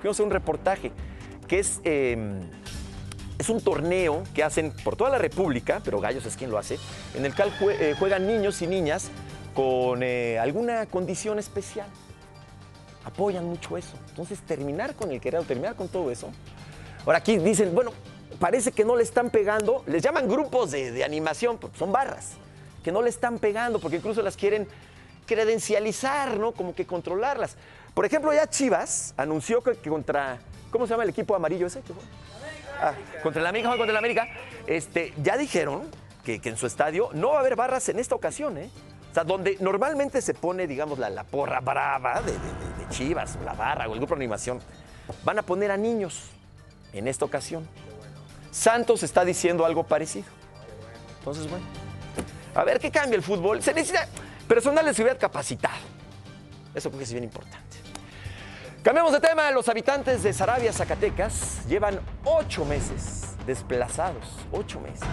Fuimos 0.00 0.18
a 0.18 0.24
un 0.24 0.32
reportaje, 0.32 0.90
que 1.46 1.60
es, 1.60 1.80
eh, 1.84 2.40
es 3.38 3.48
un 3.50 3.60
torneo 3.60 4.24
que 4.34 4.42
hacen 4.42 4.72
por 4.82 4.96
toda 4.96 5.10
la 5.10 5.18
República, 5.18 5.80
pero 5.84 6.00
Gallos 6.00 6.26
es 6.26 6.36
quien 6.36 6.50
lo 6.50 6.58
hace, 6.58 6.80
en 7.14 7.24
el 7.24 7.36
cual 7.36 7.52
eh, 7.70 7.94
juegan 7.96 8.26
niños 8.26 8.60
y 8.62 8.66
niñas 8.66 9.12
con 9.54 10.02
eh, 10.02 10.40
alguna 10.40 10.86
condición 10.86 11.38
especial. 11.38 11.86
Apoyan 13.04 13.44
mucho 13.44 13.76
eso. 13.76 13.96
Entonces, 14.10 14.40
terminar 14.40 14.94
con 14.94 15.10
el 15.10 15.20
querer, 15.20 15.42
terminar 15.44 15.74
con 15.76 15.88
todo 15.88 16.10
eso. 16.10 16.30
Ahora 17.04 17.18
aquí 17.18 17.36
dicen, 17.38 17.74
bueno, 17.74 17.92
parece 18.40 18.72
que 18.72 18.84
no 18.84 18.96
le 18.96 19.02
están 19.02 19.30
pegando, 19.30 19.82
les 19.86 20.02
llaman 20.02 20.26
grupos 20.28 20.70
de, 20.70 20.90
de 20.90 21.04
animación, 21.04 21.58
son 21.78 21.92
barras, 21.92 22.32
que 22.82 22.90
no 22.92 23.02
le 23.02 23.10
están 23.10 23.38
pegando 23.38 23.78
porque 23.78 23.98
incluso 23.98 24.22
las 24.22 24.36
quieren 24.36 24.66
credencializar, 25.26 26.38
¿no? 26.38 26.52
Como 26.52 26.74
que 26.74 26.86
controlarlas. 26.86 27.56
Por 27.94 28.04
ejemplo, 28.06 28.32
ya 28.32 28.48
Chivas 28.48 29.14
anunció 29.16 29.62
que, 29.62 29.74
contra, 29.76 30.38
¿cómo 30.70 30.86
se 30.86 30.90
llama 30.92 31.02
el 31.04 31.10
equipo 31.10 31.34
amarillo 31.34 31.66
ese? 31.66 31.80
¿Qué 31.82 31.92
fue? 31.92 32.02
Ah, 32.80 32.94
contra 33.22 33.40
el 33.40 33.46
América, 33.46 33.68
contra 33.70 33.90
el 33.90 33.96
América, 33.96 34.26
este, 34.66 35.12
ya 35.22 35.36
dijeron 35.36 35.82
que, 36.24 36.40
que 36.40 36.48
en 36.48 36.56
su 36.56 36.66
estadio 36.66 37.10
no 37.12 37.30
va 37.30 37.36
a 37.36 37.40
haber 37.40 37.54
barras 37.56 37.88
en 37.88 37.98
esta 37.98 38.14
ocasión, 38.14 38.58
¿eh? 38.58 38.70
O 39.10 39.14
sea, 39.14 39.24
donde 39.24 39.56
normalmente 39.60 40.20
se 40.20 40.34
pone, 40.34 40.66
digamos, 40.66 40.98
la, 40.98 41.08
la 41.08 41.22
porra 41.24 41.60
brava 41.60 42.20
de- 42.22 42.32
Chivas, 42.90 43.36
la 43.44 43.54
barra 43.54 43.88
o 43.88 43.92
el 43.92 43.98
grupo 43.98 44.14
de 44.14 44.20
animación, 44.20 44.60
van 45.24 45.38
a 45.38 45.42
poner 45.42 45.70
a 45.70 45.76
niños 45.76 46.30
en 46.92 47.08
esta 47.08 47.24
ocasión. 47.24 47.68
Santos 48.50 49.02
está 49.02 49.24
diciendo 49.24 49.64
algo 49.64 49.84
parecido. 49.84 50.26
Entonces, 51.18 51.48
bueno, 51.48 51.64
a 52.54 52.64
ver 52.64 52.78
qué 52.78 52.90
cambia 52.90 53.16
el 53.16 53.22
fútbol. 53.22 53.62
Se 53.62 53.74
necesita 53.74 54.06
personal 54.46 54.84
de 54.84 54.94
seguridad 54.94 55.18
capacitado. 55.18 55.74
Eso 56.74 56.88
creo 56.90 56.98
que 56.98 57.04
es 57.04 57.12
bien 57.12 57.24
importante. 57.24 57.64
Cambiamos 58.82 59.12
de 59.12 59.20
tema. 59.20 59.50
Los 59.50 59.68
habitantes 59.68 60.22
de 60.22 60.32
Sarabia, 60.32 60.72
Zacatecas, 60.72 61.66
llevan 61.66 61.98
ocho 62.24 62.64
meses 62.64 63.34
desplazados. 63.46 64.24
Ocho 64.52 64.80
meses. 64.80 65.08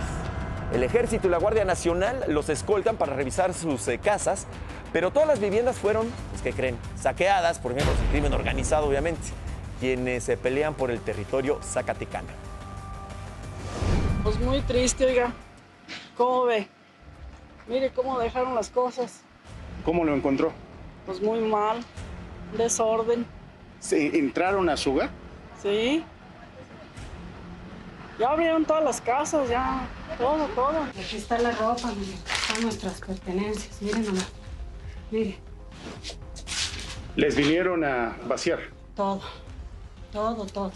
El 0.73 0.83
ejército 0.83 1.27
y 1.27 1.31
la 1.31 1.37
Guardia 1.37 1.65
Nacional 1.65 2.25
los 2.27 2.49
escoltan 2.49 2.97
para 2.97 3.13
revisar 3.13 3.53
sus 3.53 3.87
eh, 3.87 3.99
casas, 3.99 4.47
pero 4.93 5.11
todas 5.11 5.27
las 5.27 5.39
viviendas 5.39 5.77
fueron, 5.77 6.11
pues, 6.31 6.41
¿qué 6.41 6.53
creen? 6.53 6.77
Saqueadas 6.99 7.59
por 7.59 7.73
miembros 7.73 7.97
del 7.99 8.09
crimen 8.09 8.33
organizado, 8.33 8.87
obviamente, 8.87 9.21
quienes 9.79 10.23
se 10.23 10.37
pelean 10.37 10.73
por 10.73 10.91
el 10.91 10.99
territorio 10.99 11.59
zacatecano. 11.63 12.27
Pues 14.23 14.39
muy 14.39 14.61
triste, 14.61 15.05
oiga. 15.05 15.33
¿Cómo 16.15 16.43
ve? 16.43 16.67
Mire 17.67 17.91
cómo 17.91 18.19
dejaron 18.19 18.53
las 18.53 18.69
cosas. 18.69 19.21
¿Cómo 19.85 20.03
lo 20.03 20.13
encontró? 20.13 20.51
Pues 21.05 21.21
muy 21.21 21.39
mal. 21.39 21.79
Desorden. 22.57 23.25
¿Se 23.79 24.17
entraron 24.17 24.69
a 24.69 24.77
su 24.77 24.91
hogar? 24.91 25.09
Sí. 25.61 26.03
Ya 28.19 28.29
abrieron 28.29 28.65
todas 28.65 28.83
las 28.83 29.01
casas, 29.01 29.49
ya. 29.49 29.87
Todo, 30.17 30.45
todo. 30.49 30.83
Aquí 30.83 31.17
está 31.17 31.39
la 31.39 31.51
ropa, 31.51 31.91
mire. 31.97 32.13
Están 32.13 32.61
nuestras 32.61 32.99
pertenencias. 32.99 33.81
Miren 33.81 34.05
nomás. 34.05 34.40
Mire, 35.11 35.37
Les 37.15 37.35
vinieron 37.35 37.83
a 37.83 38.17
vaciar. 38.27 38.59
todo. 38.95 39.21
Todo, 40.11 40.45
todo. 40.45 40.71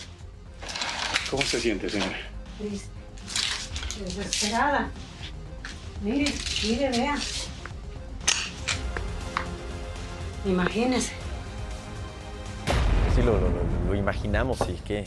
¿Cómo 1.30 1.44
se 1.44 1.60
siente, 1.60 1.90
señora? 1.90 2.18
Triste. 2.58 2.90
Desesperada. 4.00 4.90
Mire, 6.02 6.34
mire, 6.64 6.90
vea. 6.90 7.16
Imagínese. 10.46 11.14
Sí, 13.16 13.22
lo, 13.24 13.34
lo- 13.40 13.50
lo- 13.88 13.96
imaginamos 13.96 14.60
y 14.70 14.74
qué, 14.86 15.06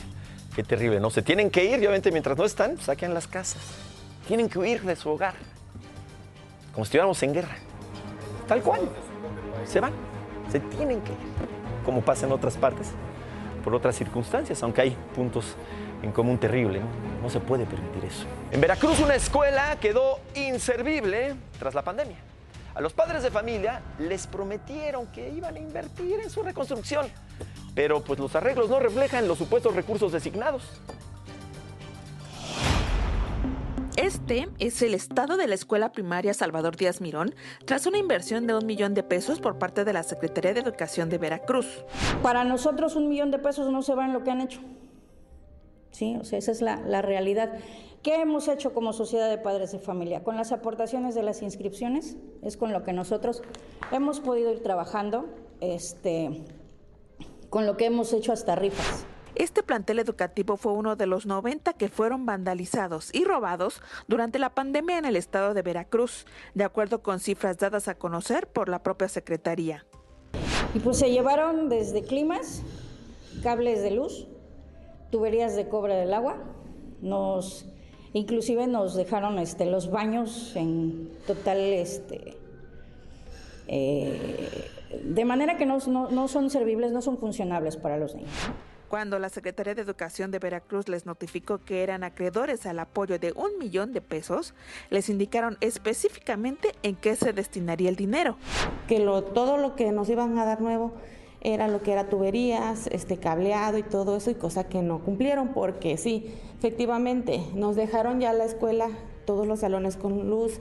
qué 0.55 0.63
terrible, 0.65 0.99
¿no? 1.01 1.11
Se 1.11 1.23
tienen 1.23 1.51
que 1.51 1.65
ir, 1.65 1.79
obviamente, 1.79 2.11
mientras 2.11 2.37
no 2.37 2.45
están, 2.45 2.79
saquen 2.81 3.15
las 3.15 3.27
casas. 3.27 3.63
Tienen 4.27 4.49
que 4.49 4.59
huir 4.59 4.83
de 4.83 4.97
su 4.97 5.11
hogar. 5.11 5.35
Como 6.73 6.85
si 6.85 6.89
estuviéramos 6.89 7.23
en 7.23 7.35
guerra. 7.35 7.57
Tal 8.47 8.63
cual. 8.63 8.81
Se 9.69 9.81
van. 9.81 9.93
Se 10.51 10.61
tienen 10.61 11.01
que 11.03 11.13
ir. 11.13 11.19
Como 11.85 12.01
pasa 12.01 12.27
en 12.27 12.33
otras 12.33 12.57
partes, 12.57 12.89
por 13.63 13.75
otras 13.75 13.97
circunstancias, 13.97 14.63
aunque 14.63 14.81
hay 14.81 14.97
puntos 15.15 15.57
en 16.03 16.13
común 16.13 16.39
terrible, 16.39 16.81
¿no? 16.81 16.87
No 17.23 17.31
se 17.31 17.41
puede 17.41 17.67
permitir 17.67 18.05
eso. 18.05 18.25
En 18.51 18.61
Veracruz, 18.61 19.01
una 19.01 19.15
escuela 19.15 19.77
quedó 19.81 20.21
inservible 20.35 21.35
tras 21.59 21.75
la 21.75 21.83
pandemia. 21.83 22.17
A 22.75 22.81
los 22.81 22.93
padres 22.93 23.23
de 23.23 23.31
familia 23.31 23.83
les 23.99 24.27
prometieron 24.27 25.09
que 25.09 25.29
iban 25.31 25.57
a 25.57 25.59
invertir 25.59 26.21
en 26.21 26.31
su 26.31 26.43
reconstrucción, 26.43 27.07
pero 27.75 28.03
pues 28.05 28.19
los 28.21 28.35
arreglos 28.37 28.71
no 28.71 28.79
reflejan 28.79 29.27
los 29.27 29.37
supuestos 29.37 29.75
recursos 29.75 30.13
designados. 30.13 30.81
Este 34.09 34.49
es 34.59 34.81
el 34.81 34.95
estado 34.95 35.37
de 35.37 35.47
la 35.47 35.55
escuela 35.55 35.93
primaria 35.93 36.33
Salvador 36.33 36.77
Díaz 36.77 37.03
Mirón 37.03 37.35
tras 37.67 37.85
una 37.85 37.99
inversión 37.99 38.47
de 38.47 38.55
un 38.55 38.65
millón 38.65 38.95
de 38.95 39.03
pesos 39.03 39.39
por 39.39 39.59
parte 39.59 39.85
de 39.85 39.93
la 39.93 40.03
Secretaría 40.03 40.55
de 40.55 40.61
Educación 40.61 41.11
de 41.11 41.19
Veracruz. 41.19 41.85
Para 42.23 42.43
nosotros 42.43 42.97
un 42.97 43.11
millón 43.11 43.31
de 43.31 43.39
pesos 43.39 43.71
no 43.71 43.83
se 43.83 43.95
va 43.95 44.07
en 44.07 44.15
lo 44.15 44.25
que 44.25 44.31
han 44.31 44.41
hecho. 44.41 44.61
Sí, 45.91 46.17
o 46.19 46.25
sea, 46.25 46.39
esa 46.39 46.53
es 46.53 46.63
la, 46.63 46.77
la 46.87 47.03
realidad. 47.03 47.59
¿Qué 48.03 48.23
hemos 48.23 48.49
hecho 48.49 48.73
como 48.73 48.95
sociedad 48.95 49.29
de 49.29 49.37
padres 49.37 49.73
de 49.73 49.79
familia? 49.79 50.25
Con 50.25 50.37
las 50.37 50.53
aportaciones 50.53 51.15
de 51.15 51.23
las 51.23 51.43
inscripciones, 51.43 52.17
es 52.43 52.57
con 52.57 52.73
lo 52.73 52.85
que 52.85 52.95
nosotros 52.95 53.43
hemos 53.93 54.21
podido 54.21 54.51
ir 54.51 54.63
trabajando, 54.63 55.27
este, 55.61 56.45
con 57.51 57.67
lo 57.67 57.77
que 57.77 57.85
hemos 57.85 58.15
hecho 58.15 58.33
hasta 58.33 58.55
rifas. 58.55 59.05
Este 59.39 59.63
plantel 59.63 60.01
educativo 60.01 60.57
fue 60.57 60.73
uno 60.73 60.97
de 60.97 61.07
los 61.07 61.25
90 61.25 61.73
que 61.75 61.89
fueron 61.89 62.27
vandalizados 62.27 63.15
y 63.15 63.25
robados 63.25 63.81
durante 64.09 64.41
la 64.41 64.51
pandemia 64.51 64.99
en 64.99 65.05
el 65.05 65.15
estado 65.15 65.55
de 65.55 65.63
Veracruz, 65.63 66.27
de 66.55 66.65
acuerdo 66.65 67.03
con 67.03 67.21
cifras 67.21 67.57
dadas 67.57 67.87
a 67.87 67.95
conocer 67.95 68.49
por 68.49 68.69
la 68.69 68.83
propia 68.83 69.09
Secretaría. 69.09 69.87
Y 70.75 70.81
pues 70.81 70.99
se 70.99 71.13
llevaron 71.13 71.69
desde 71.69 72.03
climas, 72.03 72.63
cables 73.45 73.81
de 73.81 73.93
luz, 73.93 74.27
tuberías 75.13 75.55
de 75.55 75.69
cobre 75.69 75.95
del 75.95 76.13
agua, 76.15 76.37
nos 77.01 77.65
inclusive 78.13 78.67
nos 78.67 78.97
dejaron 78.97 79.39
este, 79.39 79.67
los 79.67 79.89
baños 79.89 80.57
en 80.57 81.13
total 81.29 81.59
este 81.59 82.37
eh, 83.69 84.71
de 85.05 85.25
manera 85.25 85.57
que 85.57 85.67
no, 85.67 85.79
son 85.79 86.51
servibles, 86.51 86.91
no 86.91 87.03
son 87.03 87.19
funcionables 87.19 87.77
para 87.77 87.99
los 87.99 88.15
niños. 88.17 88.33
Cuando 88.89 89.19
la 89.19 89.29
Secretaría 89.29 89.75
de 89.75 89.83
Educación 89.83 90.31
de 90.31 90.39
Veracruz 90.39 90.89
les 90.89 91.05
notificó 91.05 91.59
que 91.59 91.83
eran 91.83 92.05
acreedores 92.05 92.65
al 92.65 92.79
apoyo 92.79 93.19
de 93.19 93.33
un 93.33 93.59
millón 93.59 93.93
de 93.93 94.01
pesos, 94.01 94.55
les 94.89 95.11
indicaron 95.11 95.59
específicamente 95.61 96.73
en 96.83 96.97
qué 96.97 97.15
se 97.15 97.35
destinaría 97.35 97.91
el 97.91 97.97
dinero. 97.97 98.37
que 98.87 98.99
todo 99.35 99.59
lo 99.59 99.77
que 99.77 99.93
nos 99.93 100.09
iban 100.09 100.39
a 100.39 100.47
dar 100.47 100.63
nuevo 100.63 100.93
era 101.43 101.69
lo 101.69 101.83
que 101.83 101.93
era 101.93 102.09
tuberías, 102.09 102.87
este 102.89 103.19
cableado 103.19 103.77
y 103.77 103.83
todo 103.83 104.17
eso, 104.17 104.31
y 104.31 104.35
cosa 104.35 104.65
que 104.65 104.81
no 104.81 105.01
cumplieron, 105.01 105.49
porque 105.49 105.99
sí, 105.99 106.35
efectivamente, 106.57 107.43
nos 107.55 107.77
dejaron 107.77 108.21
ya 108.21 108.33
la 108.33 108.45
escuela, 108.45 108.89
todos 109.27 109.47
los 109.47 109.61
salones 109.61 109.97
con 109.97 110.31
luz. 110.31 110.61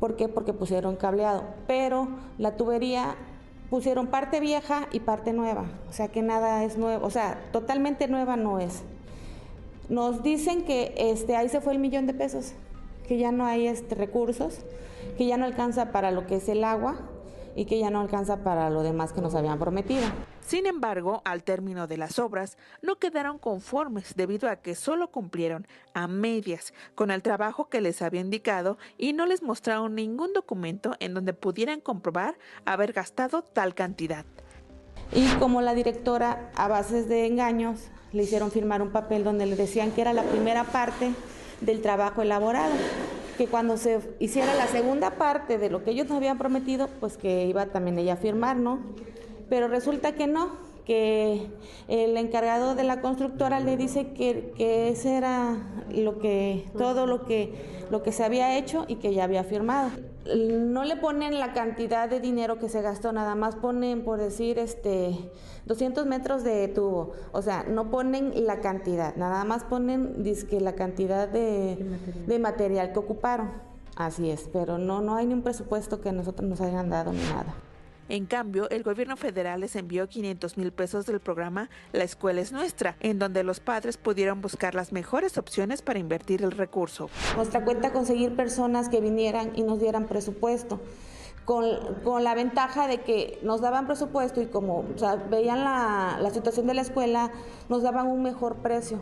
¿Por 0.00 0.16
qué? 0.16 0.28
Porque 0.28 0.52
pusieron 0.52 0.96
cableado, 0.96 1.44
pero 1.66 2.08
la 2.38 2.56
tubería 2.56 3.14
pusieron 3.70 4.06
parte 4.06 4.40
vieja 4.40 4.88
y 4.92 5.00
parte 5.00 5.32
nueva, 5.32 5.66
o 5.88 5.92
sea 5.92 6.08
que 6.08 6.22
nada 6.22 6.64
es 6.64 6.78
nuevo, 6.78 7.06
o 7.06 7.10
sea, 7.10 7.40
totalmente 7.52 8.08
nueva 8.08 8.36
no 8.36 8.60
es. 8.60 8.82
Nos 9.88 10.22
dicen 10.22 10.64
que 10.64 10.94
este, 10.96 11.36
ahí 11.36 11.48
se 11.48 11.60
fue 11.60 11.72
el 11.72 11.78
millón 11.78 12.06
de 12.06 12.14
pesos, 12.14 12.52
que 13.06 13.18
ya 13.18 13.32
no 13.32 13.44
hay 13.46 13.66
este, 13.66 13.94
recursos, 13.94 14.60
que 15.16 15.26
ya 15.26 15.36
no 15.36 15.44
alcanza 15.44 15.92
para 15.92 16.10
lo 16.10 16.26
que 16.26 16.36
es 16.36 16.48
el 16.48 16.64
agua 16.64 16.96
y 17.54 17.64
que 17.64 17.78
ya 17.78 17.90
no 17.90 18.00
alcanza 18.00 18.38
para 18.38 18.70
lo 18.70 18.82
demás 18.82 19.12
que 19.12 19.20
nos 19.20 19.34
habían 19.34 19.58
prometido. 19.58 20.04
Sin 20.46 20.66
embargo, 20.66 21.22
al 21.24 21.42
término 21.42 21.88
de 21.88 21.96
las 21.96 22.20
obras, 22.20 22.56
no 22.80 23.00
quedaron 23.00 23.36
conformes 23.36 24.14
debido 24.14 24.48
a 24.48 24.54
que 24.54 24.76
solo 24.76 25.10
cumplieron 25.10 25.66
a 25.92 26.06
medias 26.06 26.72
con 26.94 27.10
el 27.10 27.20
trabajo 27.20 27.68
que 27.68 27.80
les 27.80 28.00
había 28.00 28.20
indicado 28.20 28.78
y 28.96 29.12
no 29.12 29.26
les 29.26 29.42
mostraron 29.42 29.96
ningún 29.96 30.32
documento 30.32 30.94
en 31.00 31.14
donde 31.14 31.32
pudieran 31.32 31.80
comprobar 31.80 32.38
haber 32.64 32.92
gastado 32.92 33.42
tal 33.42 33.74
cantidad. 33.74 34.24
Y 35.12 35.26
como 35.40 35.62
la 35.62 35.74
directora, 35.74 36.52
a 36.54 36.68
bases 36.68 37.08
de 37.08 37.26
engaños, 37.26 37.88
le 38.12 38.22
hicieron 38.22 38.52
firmar 38.52 38.82
un 38.82 38.92
papel 38.92 39.24
donde 39.24 39.46
le 39.46 39.56
decían 39.56 39.90
que 39.90 40.02
era 40.02 40.12
la 40.12 40.22
primera 40.22 40.62
parte 40.62 41.12
del 41.60 41.82
trabajo 41.82 42.22
elaborado. 42.22 42.72
que 43.36 43.48
cuando 43.48 43.76
se 43.76 44.00
hiciera 44.18 44.54
la 44.54 44.66
segunda 44.66 45.10
parte 45.10 45.58
de 45.58 45.68
lo 45.68 45.84
que 45.84 45.90
ellos 45.90 46.08
nos 46.08 46.16
habían 46.16 46.38
prometido, 46.38 46.88
pues 47.00 47.18
que 47.18 47.44
iba 47.44 47.66
también 47.66 47.98
ella 47.98 48.14
a 48.14 48.16
firmar, 48.16 48.56
¿no? 48.56 48.78
Pero 49.48 49.68
resulta 49.68 50.12
que 50.12 50.26
no, 50.26 50.50
que 50.86 51.50
el 51.88 52.16
encargado 52.16 52.74
de 52.74 52.84
la 52.84 53.00
constructora 53.00 53.60
le 53.60 53.76
dice 53.76 54.12
que, 54.12 54.52
que 54.56 54.88
ese 54.88 55.16
era 55.16 55.56
lo 55.90 56.18
que, 56.18 56.64
todo 56.78 57.06
lo 57.06 57.26
que, 57.26 57.52
lo 57.90 58.02
que 58.02 58.12
se 58.12 58.24
había 58.24 58.56
hecho 58.56 58.84
y 58.86 58.96
que 58.96 59.12
ya 59.12 59.24
había 59.24 59.44
firmado. 59.44 59.90
No 60.34 60.84
le 60.84 60.96
ponen 60.96 61.38
la 61.38 61.52
cantidad 61.52 62.08
de 62.08 62.20
dinero 62.20 62.58
que 62.58 62.68
se 62.68 62.82
gastó, 62.82 63.12
nada 63.12 63.34
más 63.34 63.56
ponen, 63.56 64.04
por 64.04 64.18
decir, 64.18 64.58
este, 64.58 65.30
200 65.66 66.06
metros 66.06 66.44
de 66.44 66.68
tubo. 66.68 67.12
O 67.32 67.42
sea, 67.42 67.64
no 67.64 67.90
ponen 67.90 68.32
la 68.46 68.60
cantidad, 68.60 69.14
nada 69.16 69.44
más 69.44 69.64
ponen 69.64 70.22
dizque, 70.22 70.60
la 70.60 70.74
cantidad 70.74 71.28
de, 71.28 71.84
de 72.26 72.38
material 72.38 72.92
que 72.92 72.98
ocuparon. 73.00 73.50
Así 73.96 74.30
es, 74.30 74.48
pero 74.52 74.78
no, 74.78 75.00
no 75.00 75.16
hay 75.16 75.26
ni 75.26 75.34
un 75.34 75.42
presupuesto 75.42 76.00
que 76.00 76.12
nosotros 76.12 76.48
nos 76.48 76.60
hayan 76.60 76.90
dado 76.90 77.12
ni 77.12 77.22
nada. 77.22 77.54
En 78.08 78.26
cambio, 78.26 78.70
el 78.70 78.84
gobierno 78.84 79.16
federal 79.16 79.60
les 79.60 79.74
envió 79.74 80.08
500 80.08 80.56
mil 80.56 80.72
pesos 80.72 81.06
del 81.06 81.18
programa 81.18 81.68
La 81.92 82.04
Escuela 82.04 82.40
es 82.40 82.52
Nuestra, 82.52 82.96
en 83.00 83.18
donde 83.18 83.42
los 83.42 83.58
padres 83.58 83.96
pudieron 83.96 84.40
buscar 84.40 84.74
las 84.74 84.92
mejores 84.92 85.38
opciones 85.38 85.82
para 85.82 85.98
invertir 85.98 86.42
el 86.42 86.52
recurso. 86.52 87.10
Nuestra 87.34 87.64
cuenta 87.64 87.92
conseguir 87.92 88.36
personas 88.36 88.88
que 88.88 89.00
vinieran 89.00 89.52
y 89.56 89.62
nos 89.62 89.80
dieran 89.80 90.06
presupuesto. 90.06 90.80
Con, 91.44 91.64
con, 92.02 92.24
la 92.24 92.34
ventaja 92.34 92.88
de 92.88 93.02
que 93.02 93.38
nos 93.42 93.60
daban 93.60 93.86
presupuesto 93.86 94.40
y 94.42 94.46
como 94.46 94.80
o 94.80 94.98
sea, 94.98 95.14
veían 95.14 95.62
la, 95.62 96.18
la, 96.20 96.30
situación 96.30 96.66
de 96.66 96.74
la 96.74 96.82
escuela, 96.82 97.30
nos 97.68 97.84
daban 97.84 98.08
un 98.08 98.20
mejor 98.20 98.56
precio. 98.56 99.00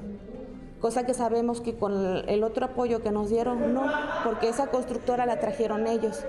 Cosa 0.78 1.06
que 1.06 1.14
sabemos 1.14 1.62
que 1.62 1.74
con 1.74 2.22
el, 2.28 2.44
otro 2.44 2.66
apoyo 2.66 3.00
que 3.00 3.10
nos 3.10 3.30
dieron, 3.30 3.72
no, 3.72 3.90
porque 4.24 4.50
esa 4.50 4.66
constructora 4.66 5.24
la 5.24 5.40
trajeron 5.40 5.86
ellos. 5.86 6.22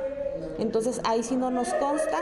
Entonces 0.58 1.02
ahí 1.04 1.24
sí 1.24 1.36
no 1.36 1.52
nos 1.52 1.74
consta 1.74 2.20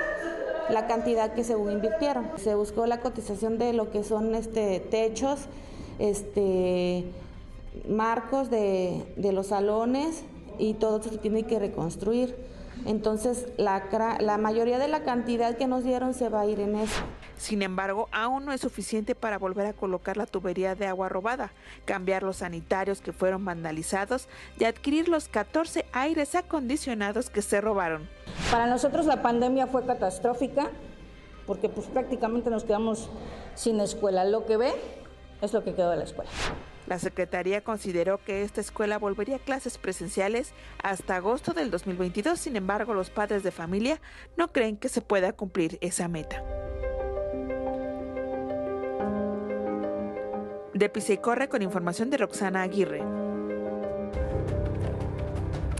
la 0.69 0.87
cantidad 0.87 1.33
que 1.33 1.43
según 1.43 1.71
invirtieron. 1.71 2.29
Se 2.37 2.55
buscó 2.55 2.85
la 2.85 2.99
cotización 3.01 3.57
de 3.57 3.73
lo 3.73 3.91
que 3.91 4.03
son 4.03 4.35
este, 4.35 4.79
techos, 4.79 5.47
este, 5.99 7.05
marcos 7.87 8.49
de, 8.49 9.05
de 9.15 9.31
los 9.31 9.47
salones 9.47 10.23
y 10.57 10.75
todo 10.75 11.01
se 11.01 11.17
tiene 11.17 11.43
que 11.43 11.59
reconstruir. 11.59 12.35
Entonces, 12.85 13.47
la, 13.57 13.83
la, 14.19 14.37
mayoría 14.37 14.79
de 14.79 14.87
la 14.87 15.03
cantidad 15.03 15.55
que 15.55 15.67
nos 15.67 15.83
dieron 15.83 16.13
se 16.13 16.29
va 16.29 16.41
a 16.41 16.45
ir 16.45 16.59
en 16.59 16.75
eso. 16.75 17.01
Sin 17.37 17.61
embargo, 17.61 18.07
aún 18.11 18.45
no 18.45 18.53
es 18.53 18.61
suficiente 18.61 19.15
para 19.15 19.37
volver 19.37 19.65
a 19.65 19.73
colocar 19.73 20.17
la 20.17 20.25
tubería 20.25 20.75
de 20.75 20.87
agua 20.87 21.09
robada, 21.09 21.51
cambiar 21.85 22.23
los 22.23 22.37
sanitarios 22.37 23.01
que 23.01 23.13
fueron 23.13 23.43
vandalizados 23.43 24.27
y 24.59 24.65
adquirir 24.65 25.09
los 25.09 25.27
14 25.27 25.85
aires 25.91 26.35
acondicionados 26.35 27.29
que 27.29 27.41
se 27.41 27.59
robaron. 27.61 28.07
Para 28.51 28.67
nosotros 28.67 29.05
la 29.05 29.21
pandemia 29.21 29.67
fue 29.67 29.85
catastrófica 29.85 30.69
porque 31.45 31.69
pues 31.69 31.87
prácticamente 31.87 32.49
nos 32.49 32.63
quedamos 32.63 33.09
sin 33.55 33.79
escuela. 33.79 34.25
Lo 34.25 34.45
que 34.45 34.57
ve 34.57 34.73
es 35.41 35.53
lo 35.53 35.63
que 35.63 35.73
quedó 35.73 35.89
de 35.89 35.97
la 35.97 36.03
escuela. 36.03 36.29
La 36.87 36.99
Secretaría 36.99 37.63
consideró 37.63 38.21
que 38.23 38.43
esta 38.43 38.59
escuela 38.59 38.97
volvería 38.97 39.37
a 39.37 39.39
clases 39.39 39.77
presenciales 39.77 40.53
hasta 40.83 41.15
agosto 41.15 41.53
del 41.53 41.71
2022, 41.71 42.37
sin 42.37 42.57
embargo 42.57 42.93
los 42.93 43.09
padres 43.09 43.41
de 43.43 43.51
familia 43.51 44.01
no 44.37 44.51
creen 44.51 44.75
que 44.75 44.89
se 44.89 45.01
pueda 45.01 45.31
cumplir 45.31 45.77
esa 45.81 46.09
meta. 46.09 46.43
De 50.73 50.89
Pisa 50.89 51.13
y 51.13 51.17
Corre 51.17 51.49
con 51.49 51.61
información 51.61 52.09
de 52.09 52.17
Roxana 52.17 52.63
Aguirre. 52.63 53.01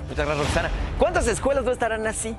Muchas 0.09 0.25
gracias, 0.25 0.37
Roxana. 0.37 0.71
¿Cuántas 0.99 1.27
escuelas 1.27 1.63
no 1.63 1.71
estarán 1.71 2.05
así? 2.05 2.35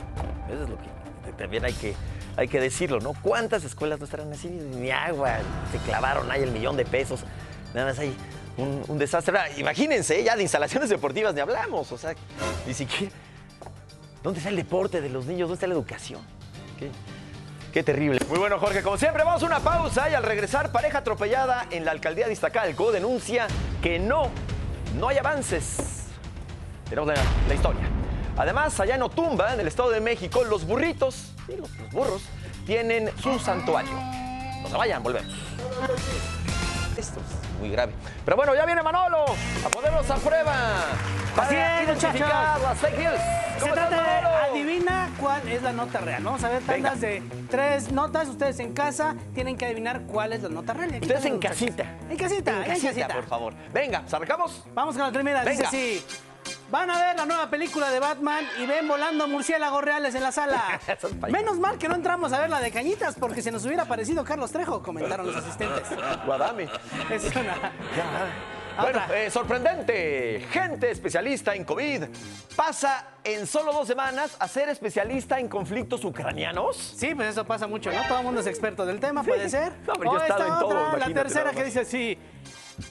Eso 0.48 0.62
es 0.62 0.68
lo 0.68 0.76
que 0.76 1.32
también 1.36 1.64
hay 1.64 1.72
que, 1.72 1.94
hay 2.36 2.46
que 2.46 2.60
decirlo, 2.60 3.00
¿no? 3.00 3.12
¿Cuántas 3.20 3.64
escuelas 3.64 3.98
no 3.98 4.04
estarán 4.04 4.32
así? 4.32 4.48
Ni 4.48 4.90
agua, 4.90 5.38
se 5.72 5.78
clavaron 5.78 6.30
ahí 6.30 6.42
el 6.42 6.52
millón 6.52 6.76
de 6.76 6.84
pesos. 6.84 7.24
Nada 7.74 7.88
más 7.88 7.98
hay 7.98 8.14
un, 8.56 8.98
desastre. 8.98 9.36
Imagínense, 9.56 10.22
ya 10.22 10.36
de 10.36 10.42
instalaciones 10.42 10.88
deportivas 10.90 11.34
ni 11.34 11.40
hablamos. 11.40 11.90
O 11.90 11.98
sea, 11.98 12.14
ni 12.66 12.74
siquiera. 12.74 13.12
¿Dónde 14.22 14.38
está 14.38 14.50
el 14.50 14.56
deporte 14.56 15.00
de 15.00 15.10
los 15.10 15.26
niños? 15.26 15.48
¿Dónde 15.48 15.54
está 15.54 15.66
la 15.66 15.74
educación? 15.74 16.22
¿Qué? 16.78 16.90
Qué 17.74 17.82
terrible. 17.82 18.20
Muy 18.28 18.38
bueno, 18.38 18.60
Jorge. 18.60 18.84
Como 18.84 18.96
siempre, 18.96 19.24
vamos 19.24 19.42
a 19.42 19.46
una 19.46 19.58
pausa 19.58 20.08
y 20.08 20.14
al 20.14 20.22
regresar, 20.22 20.70
pareja 20.70 20.98
atropellada 20.98 21.66
en 21.72 21.84
la 21.84 21.90
alcaldía 21.90 22.28
de 22.28 22.32
Iztacalco 22.32 22.92
denuncia 22.92 23.48
que 23.82 23.98
no, 23.98 24.30
no 24.96 25.08
hay 25.08 25.18
avances. 25.18 26.04
Tenemos 26.88 27.12
la, 27.48 27.52
historia. 27.52 27.82
Además, 28.37 28.78
allá 28.78 28.94
en 28.94 29.02
Otumba, 29.02 29.54
en 29.54 29.58
el 29.58 29.66
Estado 29.66 29.90
de 29.90 30.00
México, 30.00 30.44
los 30.44 30.64
burritos, 30.64 31.32
los, 31.48 31.68
los 31.76 31.90
burros, 31.90 32.22
tienen 32.64 33.10
su 33.20 33.40
santuario. 33.40 33.90
No 34.62 34.68
se 34.68 34.76
vayan, 34.76 35.02
volvemos. 35.02 35.34
Muy 37.64 37.72
grave. 37.72 37.94
Pero 38.27 38.37
bueno, 38.37 38.55
ya 38.55 38.66
viene 38.66 38.83
Manolo 38.83 39.24
a 39.24 39.68
ponernos 39.70 40.11
a 40.11 40.16
prueba. 40.16 40.53
Así 41.35 41.55
es, 41.55 41.85
identificar 41.85 42.61
las 42.61 42.79
fake 42.79 42.98
news. 42.98 43.20
Se 43.55 43.61
¿Cómo 43.61 43.72
trata 43.72 44.03
de 44.03 44.50
adivina 44.50 45.11
cuál 45.18 45.48
es 45.48 45.62
la 45.62 45.72
nota 45.72 45.98
real. 46.00 46.22
Vamos 46.22 46.44
a 46.44 46.50
ver 46.50 46.62
tandas 46.62 47.00
de 47.00 47.22
tres 47.50 47.90
notas. 47.90 48.29
Ustedes 48.29 48.59
en 48.61 48.74
casa 48.74 49.16
tienen 49.33 49.57
que 49.57 49.64
adivinar 49.64 50.03
cuál 50.03 50.35
es 50.35 50.42
la 50.42 50.50
nota 50.50 50.74
real. 50.74 50.90
Aquí 50.90 51.00
Ustedes 51.07 51.24
en 51.24 51.38
casita. 51.38 51.85
En 52.11 52.18
casita, 52.18 52.66
En 52.66 52.81
casita, 52.83 53.09
por 53.09 53.27
favor. 53.27 53.55
Venga, 53.72 54.03
¿se 54.07 54.14
arrancamos? 54.14 54.62
Vamos 54.74 54.94
con 54.94 55.07
la 55.07 55.12
primera. 55.12 55.40
Dice 55.40 55.53
Venga. 55.57 55.68
así. 55.68 56.05
Van 56.70 56.90
a 56.90 56.98
ver 56.98 57.16
la 57.16 57.27
nueva 57.27 57.50
película 57.50 57.90
de 57.90 58.00
Batman 58.00 58.44
y 58.59 58.66
ven 58.66 58.88
volando 58.88 59.29
murciélagos 59.29 59.83
reales 59.83 60.14
en 60.14 60.22
la 60.22 60.33
sala. 60.33 60.81
Menos 61.31 61.59
mal 61.59 61.79
que 61.79 61.88
no 61.88 61.94
entramos 61.94 62.33
a 62.33 62.40
ver 62.40 62.50
la 62.50 62.61
de 62.61 62.70
Cañitas 62.70 63.16
porque 63.18 63.42
se 63.42 63.53
nos 63.53 63.64
hubiera 63.64 63.85
parecido 63.85 64.24
Carlos 64.24 64.50
Trejo, 64.50 64.83
comentaron 64.83 65.27
los 65.27 65.37
asistentes. 65.37 65.85
Guadame. 66.27 66.68
Es 67.11 67.24
una... 67.37 67.72
Bueno, 68.81 69.00
eh, 69.14 69.31
sorprendente. 69.31 70.46
Gente 70.50 70.90
especialista 70.90 71.55
en 71.55 71.64
COVID 71.64 72.05
pasa 72.57 73.07
en 73.22 73.46
solo 73.46 73.72
dos 73.72 73.87
semanas 73.87 74.37
a 74.38 74.48
ser 74.48 74.68
especialista 74.68 75.38
en 75.38 75.48
conflictos 75.48 76.05
ucranianos. 76.05 76.77
Sí, 76.96 77.14
pues 77.14 77.29
eso 77.29 77.44
pasa 77.44 77.66
mucho, 77.66 77.92
¿no? 77.92 78.03
Todo 78.09 78.18
el 78.18 78.24
mundo 78.24 78.40
es 78.40 78.46
experto 78.46 78.85
del 78.85 78.98
tema, 79.00 79.22
puede 79.22 79.48
ser. 79.48 79.72
No, 79.87 79.92
pero 79.94 80.05
yo 80.05 80.18
O 80.18 80.20
he 80.20 80.22
estado 80.22 80.42
esta 80.42 80.55
en 80.55 80.61
todo, 80.61 80.88
otra, 80.88 81.09
La 81.09 81.14
tercera 81.14 81.50
que 81.53 81.64
dice 81.64 81.81
así. 81.81 82.18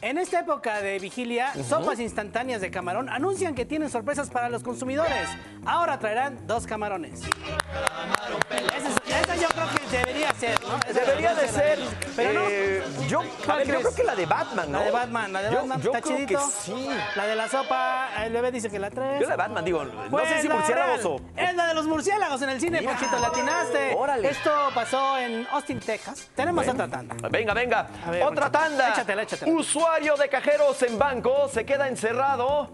En 0.02 0.18
esta 0.18 0.40
época 0.40 0.82
de 0.82 1.00
vigilia, 1.00 1.52
sopas 1.68 2.00
instantáneas 2.00 2.62
de 2.62 2.72
camarón 2.72 3.10
anuncian 3.10 3.54
que 3.56 3.66
tienen 3.66 3.90
sorpresas 3.90 4.30
para 4.30 4.50
los 4.50 4.64
consumidores. 4.64 5.28
Ahora 5.66 6.00
traerán 6.00 6.46
dos 6.48 6.66
camarones. 6.68 7.22
Esa, 7.22 8.90
es- 8.90 9.24
esa 9.24 9.36
yo 9.36 9.48
creo 9.50 9.66
que 9.70 9.98
debería 9.98 10.34
ser, 10.34 10.60
¿no? 10.64 10.76
Esa 10.88 11.00
Debería 11.02 11.34
de 11.36 11.48
ser. 11.48 11.80
Pero 12.16 12.34
no. 12.34 12.46
eh, 12.50 12.84
yo, 13.08 13.22
a 13.22 13.24
¿Cuál 13.46 13.58
ver, 13.60 13.68
yo 13.68 13.74
crees? 13.74 13.86
creo 13.86 13.96
que 13.96 14.04
la 14.04 14.16
de 14.16 14.26
Batman, 14.26 14.72
¿no? 14.72 14.80
La 14.80 14.86
de 14.86 14.92
Batman, 14.92 15.34
la 15.34 15.42
de 15.42 15.50
Batman 15.56 15.82
yo 15.82 15.92
está 15.94 16.02
creo 16.02 16.28
que 16.28 16.38
sí. 16.38 16.90
La 17.16 17.26
de 17.26 17.36
la 17.36 17.48
sopa, 17.50 18.10
el 18.24 18.34
bebé 18.34 18.52
dice 18.52 18.70
que 18.70 18.80
la 18.80 18.90
traes. 18.90 19.20
Yo 19.22 19.26
la 19.28 19.32
de 19.34 19.38
Batman, 19.38 19.66
digo, 19.66 19.84
no 19.86 20.20
sé 20.26 20.42
si 20.42 20.48
la 20.48 20.56
murciélagos 20.56 21.06
o. 21.06 21.22
Es 21.36 21.56
la 21.56 21.68
de 21.68 21.74
los 21.74 21.88
murciélagos 21.88 22.42
en 22.42 22.50
el 22.50 22.60
cine, 22.60 22.80
Mira. 22.80 22.94
Ponchito, 22.94 23.20
la 23.20 23.28
atinaste. 23.28 23.96
Órale. 23.96 24.30
Esto 24.30 24.52
pasó 24.74 25.18
en 25.18 25.48
Austin, 25.52 25.80
Texas. 25.80 26.28
Tenemos 26.36 26.66
Bueno, 26.66 26.84
otra 26.84 26.98
tanda. 26.98 27.30
Venga, 27.30 27.54
venga. 27.54 27.88
Ver, 28.10 28.24
Otra 28.24 28.50
Ponchito. 28.52 28.52
tanda. 28.52 28.90
Échatela, 28.90 29.24
échatela. 29.24 29.52
Usuario 29.76 30.16
de 30.18 30.30
cajeros 30.30 30.80
en 30.84 31.00
banco 31.00 31.48
se 31.52 31.66
queda 31.66 31.88
encerrado 31.88 32.70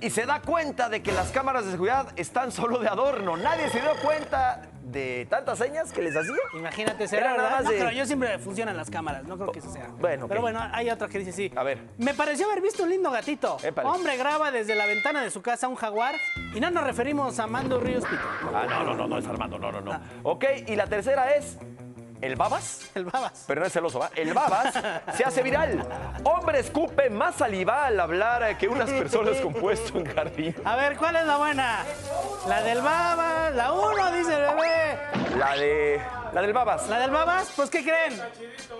y 0.00 0.10
se 0.10 0.26
da 0.26 0.42
cuenta 0.42 0.88
de 0.88 1.00
que 1.00 1.12
las 1.12 1.30
cámaras 1.30 1.64
de 1.64 1.70
seguridad 1.70 2.08
están 2.16 2.50
solo 2.50 2.80
de 2.80 2.88
adorno. 2.88 3.36
Nadie 3.36 3.70
se 3.70 3.80
dio 3.80 3.90
cuenta 4.02 4.62
de 4.82 5.28
tantas 5.30 5.58
señas 5.58 5.92
que 5.92 6.02
les 6.02 6.16
hacía. 6.16 6.34
Imagínate, 6.54 7.06
será 7.06 7.36
nada 7.36 7.42
verdad. 7.44 7.50
más 7.58 7.64
No, 7.66 7.70
de- 7.70 7.78
pero 7.78 7.90
yo 7.92 8.04
siempre 8.04 8.36
funcionan 8.40 8.76
las 8.76 8.90
cámaras, 8.90 9.22
no 9.28 9.36
creo 9.36 9.52
que 9.52 9.60
eso 9.60 9.72
sea. 9.72 9.86
Bueno. 10.00 10.26
Pero 10.26 10.40
bueno, 10.40 10.58
hay 10.72 10.90
otra 10.90 11.06
que 11.06 11.20
dice 11.20 11.30
así. 11.30 11.52
A 11.54 11.62
ver. 11.62 11.78
Me 11.98 12.12
pareció 12.14 12.46
haber 12.50 12.62
visto 12.62 12.82
un 12.82 12.90
lindo 12.90 13.12
gatito. 13.12 13.56
Épale. 13.62 13.88
Hombre 13.88 14.16
graba 14.16 14.50
desde 14.50 14.74
la 14.74 14.86
ventana 14.86 15.22
de 15.22 15.30
su 15.30 15.40
casa 15.40 15.68
un 15.68 15.76
jaguar 15.76 16.16
y 16.52 16.58
no 16.58 16.68
nos 16.72 16.82
referimos 16.82 17.38
a 17.38 17.46
Mando 17.46 17.78
Ríos 17.78 18.02
Pito. 18.04 18.22
Ah, 18.52 18.66
no, 18.68 18.82
no, 18.82 18.94
no, 18.96 19.06
no 19.06 19.18
es 19.18 19.26
Armando, 19.28 19.56
no, 19.56 19.70
no, 19.70 19.80
no. 19.82 20.00
Ok, 20.24 20.44
y 20.66 20.74
la 20.74 20.88
tercera 20.88 21.36
es 21.36 21.58
el 22.20 22.36
babas. 22.36 22.90
El 22.94 23.04
babas. 23.04 23.44
Pero 23.46 23.60
no 23.60 23.66
es 23.66 23.72
celoso, 23.72 23.98
¿va? 23.98 24.10
El 24.16 24.34
babas 24.34 24.74
se 25.14 25.24
hace 25.24 25.42
viral. 25.42 25.86
Hombre 26.24 26.60
escupe 26.60 27.10
más 27.10 27.36
saliva 27.36 27.86
al 27.86 28.00
hablar 28.00 28.56
que 28.58 28.68
unas 28.68 28.90
personas 28.90 29.36
con 29.36 29.52
puesto 29.52 29.98
en 29.98 30.06
jardín. 30.06 30.54
A 30.64 30.76
ver, 30.76 30.96
¿cuál 30.96 31.16
es 31.16 31.26
la 31.26 31.36
buena? 31.36 31.84
La 32.48 32.62
del 32.62 32.80
babas, 32.80 33.54
la 33.54 33.72
uno, 33.72 34.12
dice 34.12 34.34
el 34.34 34.40
bebé. 34.40 34.98
La 35.38 35.56
de. 35.56 36.00
La 36.32 36.42
del 36.42 36.52
babas. 36.52 36.88
La 36.88 36.98
del 36.98 37.10
babas, 37.10 37.52
pues 37.54 37.70
¿qué 37.70 37.82
creen? 37.82 38.20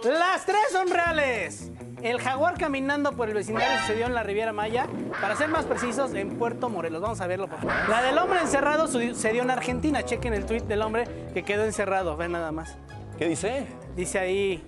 Las 0.05 0.45
tres 0.45 0.63
son 0.73 0.89
reales. 0.89 1.71
El 2.03 2.21
jaguar 2.21 2.57
caminando 2.57 3.13
por 3.13 3.29
el 3.29 3.35
vecindario 3.35 3.77
sucedió 3.81 4.07
en 4.07 4.15
la 4.15 4.23
Riviera 4.23 4.53
Maya, 4.53 4.87
para 5.21 5.35
ser 5.35 5.49
más 5.49 5.65
precisos, 5.65 6.15
en 6.15 6.39
Puerto 6.39 6.69
Morelos. 6.69 7.03
Vamos 7.03 7.21
a 7.21 7.27
verlo, 7.27 7.49
por 7.49 7.59
favor. 7.59 7.89
La 7.89 8.03
del 8.03 8.17
hombre 8.19 8.41
encerrado 8.41 8.87
sucedió 8.87 9.43
en 9.43 9.51
Argentina. 9.51 10.05
Chequen 10.05 10.33
el 10.33 10.47
tuit 10.47 10.63
del 10.65 10.83
hombre 10.83 11.09
que 11.35 11.45
quedó 11.45 11.65
encerrado. 11.65 12.17
Ven 12.17 12.33
nada 12.33 12.53
más. 12.53 12.77
¿Qué 13.19 13.27
dice? 13.29 13.67
Dice 13.97 14.19
ahí, 14.19 14.65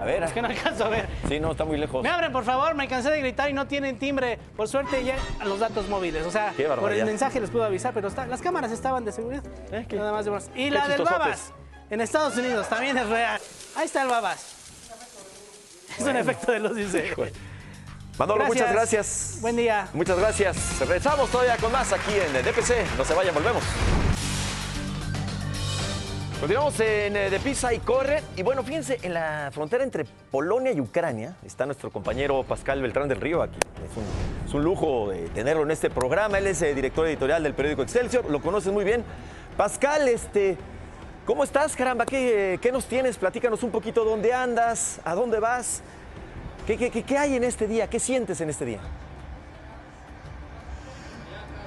A 0.00 0.04
ver. 0.04 0.22
Es 0.22 0.32
que 0.32 0.42
no 0.42 0.48
alcanzo 0.48 0.84
a 0.84 0.88
ver. 0.90 1.06
Sí, 1.26 1.40
no, 1.40 1.52
está 1.52 1.64
muy 1.64 1.78
lejos. 1.78 2.02
Me 2.02 2.10
abren, 2.10 2.30
por 2.30 2.44
favor, 2.44 2.74
me 2.74 2.86
cansé 2.86 3.10
de 3.10 3.18
gritar 3.20 3.48
y 3.48 3.54
no 3.54 3.66
tienen 3.66 3.98
timbre. 3.98 4.38
Por 4.56 4.68
suerte 4.68 5.02
ya 5.02 5.16
los 5.44 5.58
datos 5.58 5.88
móviles. 5.88 6.26
O 6.26 6.30
sea, 6.30 6.52
por 6.78 6.92
el 6.92 7.04
mensaje 7.06 7.40
les 7.40 7.48
puedo 7.50 7.64
avisar, 7.64 7.94
pero 7.94 8.08
está- 8.08 8.26
las 8.26 8.42
cámaras 8.42 8.72
estaban 8.72 9.04
de 9.06 9.12
seguridad. 9.12 9.42
Nada 9.92 10.12
más 10.12 10.24
de 10.26 10.30
buenas. 10.30 10.50
Y 10.54 10.68
la 10.70 10.86
del. 10.86 11.02
Babas, 11.02 11.52
en 11.88 12.00
Estados 12.02 12.36
Unidos, 12.36 12.68
también 12.68 12.98
es 12.98 13.08
real. 13.08 13.40
Ahí 13.74 13.86
está 13.86 14.02
el 14.02 14.08
Babas. 14.08 14.52
Es 15.98 16.04
un 16.04 16.16
efecto 16.16 16.52
de 16.52 16.58
luz, 16.60 16.76
dice. 16.76 17.14
Manolo, 18.18 18.44
Gracias. 18.44 18.54
muchas 18.58 18.72
gracias. 18.72 19.38
Buen 19.40 19.56
día. 19.56 19.88
Muchas 19.94 20.18
gracias. 20.18 20.78
Regresamos 20.80 21.30
todavía 21.30 21.56
con 21.56 21.72
más 21.72 21.90
aquí 21.92 22.12
en 22.14 22.32
DPC. 22.44 22.84
No 22.98 23.04
se 23.04 23.14
vayan, 23.14 23.34
volvemos. 23.34 23.62
Continuamos 26.40 26.78
en 26.80 27.16
eh, 27.16 27.30
De 27.30 27.40
Pisa 27.40 27.72
y 27.72 27.78
Corre. 27.78 28.22
Y 28.36 28.42
bueno, 28.42 28.62
fíjense, 28.62 28.98
en 29.02 29.14
la 29.14 29.50
frontera 29.52 29.82
entre 29.84 30.04
Polonia 30.04 30.70
y 30.72 30.80
Ucrania 30.80 31.34
está 31.44 31.64
nuestro 31.64 31.90
compañero 31.90 32.42
Pascal 32.44 32.82
Beltrán 32.82 33.08
del 33.08 33.20
Río 33.20 33.42
aquí. 33.42 33.58
Es 33.90 33.96
un, 33.96 34.04
es 34.46 34.54
un 34.54 34.62
lujo 34.62 35.08
de 35.10 35.28
tenerlo 35.30 35.62
en 35.62 35.70
este 35.70 35.88
programa. 35.88 36.38
Él 36.38 36.46
es 36.48 36.60
eh, 36.62 36.74
director 36.74 37.06
editorial 37.06 37.42
del 37.42 37.54
periódico 37.54 37.82
Excelsior. 37.82 38.30
Lo 38.30 38.40
conoces 38.42 38.72
muy 38.72 38.84
bien. 38.84 39.02
Pascal, 39.56 40.06
este, 40.08 40.58
¿cómo 41.24 41.42
estás, 41.42 41.74
caramba? 41.74 42.04
¿Qué, 42.04 42.58
qué 42.60 42.70
nos 42.70 42.84
tienes? 42.84 43.16
Platícanos 43.16 43.62
un 43.62 43.70
poquito 43.70 44.04
dónde 44.04 44.34
andas, 44.34 45.00
a 45.04 45.14
dónde 45.14 45.40
vas. 45.40 45.80
¿Qué, 46.66 46.76
qué- 46.76 46.90
qué- 46.90 47.02
qué 47.04 47.16
hay 47.16 47.36
en 47.36 47.44
este 47.44 47.66
día? 47.66 47.88
¿Qué 47.88 47.98
sientes 47.98 48.40
en 48.42 48.50
este 48.50 48.66
día? 48.66 48.80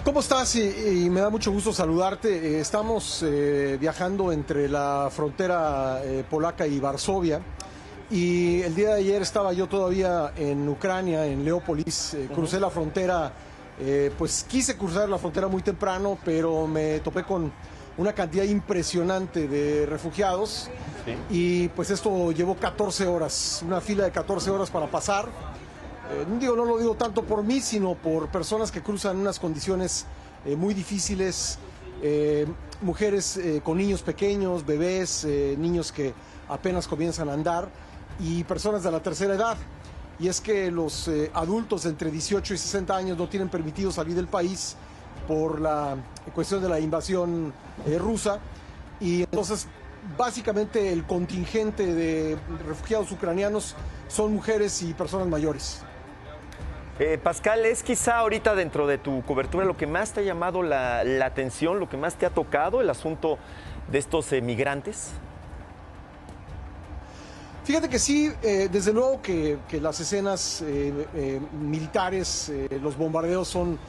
¿Cómo 0.09 0.21
estás? 0.21 0.55
Y, 0.55 0.63
y 1.03 1.09
me 1.11 1.21
da 1.21 1.29
mucho 1.29 1.51
gusto 1.51 1.71
saludarte. 1.71 2.29
Eh, 2.29 2.59
Estamos 2.61 3.21
eh, 3.23 3.77
viajando 3.79 4.31
entre 4.31 4.67
la 4.67 5.07
frontera 5.11 6.01
eh, 6.03 6.23
polaca 6.27 6.65
y 6.65 6.79
Varsovia. 6.79 7.39
Y 8.09 8.59
el 8.63 8.73
día 8.73 8.95
de 8.95 9.01
ayer 9.01 9.21
estaba 9.21 9.53
yo 9.53 9.67
todavía 9.67 10.33
en 10.35 10.67
Ucrania, 10.67 11.27
en 11.27 11.45
Leópolis. 11.45 12.15
Eh, 12.15 12.27
crucé 12.33 12.59
la 12.59 12.71
frontera, 12.71 13.31
pues 14.17 14.47
quise 14.49 14.75
cruzar 14.75 15.07
la 15.07 15.19
frontera 15.19 15.47
muy 15.47 15.61
temprano, 15.61 16.17
pero 16.25 16.65
me 16.65 17.01
topé 17.01 17.23
con 17.23 17.53
una 17.95 18.11
cantidad 18.11 18.45
impresionante 18.45 19.47
de 19.47 19.85
refugiados. 19.85 20.71
Y 21.29 21.67
pues 21.67 21.91
esto 21.91 22.31
llevó 22.31 22.55
14 22.55 23.05
horas, 23.05 23.61
una 23.63 23.79
fila 23.79 24.05
de 24.05 24.11
14 24.11 24.49
horas 24.49 24.71
para 24.71 24.87
pasar. 24.87 25.27
Eh, 26.11 26.25
digo, 26.39 26.55
no 26.55 26.65
lo 26.65 26.77
digo 26.77 26.95
tanto 26.95 27.23
por 27.23 27.43
mí, 27.43 27.61
sino 27.61 27.95
por 27.95 28.29
personas 28.29 28.71
que 28.71 28.81
cruzan 28.81 29.17
unas 29.17 29.39
condiciones 29.39 30.05
eh, 30.45 30.55
muy 30.55 30.73
difíciles, 30.73 31.59
eh, 32.01 32.47
mujeres 32.81 33.35
eh, 33.35 33.61
con 33.63 33.77
niños 33.77 34.01
pequeños, 34.01 34.65
bebés, 34.65 35.25
niños 35.25 35.91
que 35.91 36.13
apenas 36.47 36.87
comienzan 36.87 37.27
a 37.29 37.33
andar 37.33 37.67
y 38.19 38.43
personas 38.45 38.83
de 38.83 38.91
la 38.91 39.01
tercera 39.01 39.35
edad. 39.35 39.57
Y 40.17 40.27
es 40.27 40.41
que 40.41 40.69
los 40.69 41.09
adultos 41.33 41.85
entre 41.85 42.11
18 42.11 42.53
y 42.53 42.57
60 42.57 42.95
años 42.95 43.17
no 43.17 43.29
tienen 43.29 43.47
permitido 43.47 43.89
salir 43.89 44.15
del 44.15 44.27
país 44.27 44.75
por 45.29 45.61
la 45.61 45.95
cuestión 46.35 46.61
de 46.61 46.67
la 46.67 46.77
invasión 46.77 47.53
rusa. 47.97 48.39
Y 48.99 49.21
entonces, 49.21 49.67
básicamente, 50.17 50.91
el 50.91 51.05
contingente 51.05 51.93
de 51.93 52.37
refugiados 52.67 53.09
ucranianos 53.13 53.75
son 54.09 54.33
mujeres 54.33 54.81
y 54.81 54.93
personas 54.93 55.27
mayores. 55.27 55.83
Eh, 56.99 57.17
Pascal, 57.17 57.65
¿es 57.65 57.81
quizá 57.81 58.17
ahorita 58.17 58.55
dentro 58.55 58.85
de 58.85 58.97
tu 58.97 59.23
cobertura 59.23 59.63
lo 59.63 59.77
que 59.77 59.87
más 59.87 60.11
te 60.11 60.19
ha 60.19 60.23
llamado 60.23 60.63
la, 60.63 60.99
atención, 61.25 61.79
lo 61.79 61.87
que 61.87 61.95
más 61.95 62.15
te 62.15 62.25
ha 62.25 62.29
tocado, 62.29 62.81
el 62.81 62.89
asunto 62.89 63.37
de 63.89 63.99
estos 63.99 64.33
migrantes? 64.43 65.11
Fíjate 67.63 67.87
que 67.87 67.99
sí, 67.99 68.29
eh, 68.43 68.67
desde 68.69 68.91
luego 68.91 69.21
que, 69.21 69.59
las 69.81 69.97
escenas 70.01 70.61
eh, 70.61 71.07
eh, 71.15 71.39
militares, 71.61 72.51
los 72.81 72.97
bombardeos 72.97 73.47
son 73.47 73.79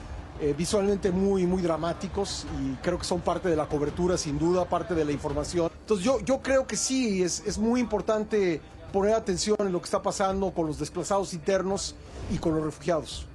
visualmente 0.57 1.11
muy, 1.11 1.47
muy 1.47 1.61
dramáticos 1.61 2.47
y 2.63 2.75
creo 2.77 2.97
que 2.97 3.05
son 3.05 3.21
parte 3.21 3.49
de 3.49 3.57
la 3.57 3.67
cobertura, 3.67 4.17
sin 4.17 4.39
duda, 4.39 4.65
parte 4.65 4.95
de 4.95 5.05
la 5.05 5.13
información. 5.13 5.71
Entonces 5.81 6.05
yo, 6.05 6.21
yo 6.21 6.41
creo 6.41 6.67
que 6.67 6.77
sí, 6.77 7.23
es 7.23 7.59
muy 7.59 7.81
importante 7.81 8.61
poner 8.93 9.15
atención 9.15 9.57
en 9.61 9.73
lo 9.73 9.81
que 9.81 9.87
está 9.87 10.01
pasando 10.01 10.53
con 10.53 10.67
los 10.67 10.79
desplazados 10.79 11.35
internos 11.35 11.95
y 12.31 12.39
con 12.39 12.55
los 12.55 12.65
refugiados. 12.65 13.27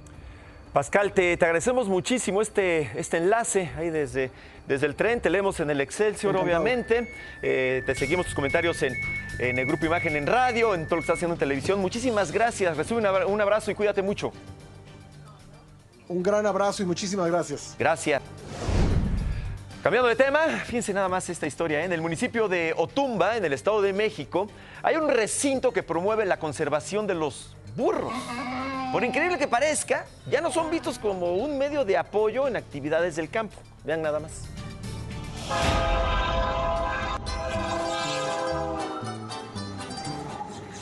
Pascal, 0.72 1.12
te, 1.12 1.36
te 1.36 1.44
agradecemos 1.46 1.88
muchísimo 1.88 2.42
este, 2.42 2.90
este 2.96 3.16
enlace 3.16 3.70
ahí 3.78 3.88
desde, 3.88 4.30
desde 4.68 4.86
el 4.86 4.94
tren. 4.94 5.22
Te 5.22 5.30
leemos 5.30 5.58
en 5.60 5.70
el 5.70 5.80
Excelsior, 5.80 6.34
Encantado. 6.34 6.44
obviamente. 6.44 7.10
Eh, 7.40 7.82
te 7.86 7.94
seguimos 7.94 8.26
tus 8.26 8.34
comentarios 8.34 8.82
en, 8.82 8.94
en 9.38 9.58
el 9.58 9.66
Grupo 9.66 9.86
Imagen 9.86 10.16
en 10.16 10.26
radio, 10.26 10.74
en 10.74 10.84
todo 10.84 10.96
lo 10.96 11.00
que 11.00 11.04
estás 11.04 11.16
haciendo 11.16 11.34
en 11.34 11.38
televisión. 11.38 11.80
Muchísimas 11.80 12.30
gracias. 12.30 12.76
Recibe 12.76 13.00
un 13.26 13.40
abrazo 13.40 13.70
y 13.70 13.74
cuídate 13.74 14.02
mucho. 14.02 14.32
Un 16.08 16.22
gran 16.22 16.44
abrazo 16.44 16.82
y 16.82 16.86
muchísimas 16.86 17.28
gracias. 17.28 17.74
Gracias. 17.78 18.22
Cambiando 19.82 20.08
de 20.08 20.16
tema, 20.16 20.40
fíjense 20.66 20.92
nada 20.92 21.08
más 21.08 21.30
esta 21.30 21.46
historia. 21.46 21.80
¿eh? 21.80 21.84
En 21.84 21.92
el 21.92 22.02
municipio 22.02 22.48
de 22.48 22.74
Otumba, 22.76 23.36
en 23.36 23.44
el 23.44 23.52
Estado 23.54 23.80
de 23.80 23.92
México, 23.92 24.50
hay 24.82 24.96
un 24.96 25.08
recinto 25.08 25.72
que 25.72 25.82
promueve 25.82 26.26
la 26.26 26.38
conservación 26.38 27.06
de 27.06 27.14
los 27.14 27.56
burros. 27.76 28.12
Por 28.96 29.04
increíble 29.04 29.36
que 29.36 29.46
parezca, 29.46 30.06
ya 30.26 30.40
no 30.40 30.50
son 30.50 30.70
vistos 30.70 30.98
como 30.98 31.34
un 31.34 31.58
medio 31.58 31.84
de 31.84 31.98
apoyo 31.98 32.48
en 32.48 32.56
actividades 32.56 33.14
del 33.16 33.28
campo. 33.28 33.54
Vean 33.84 34.00
nada 34.00 34.20
más. 34.20 34.44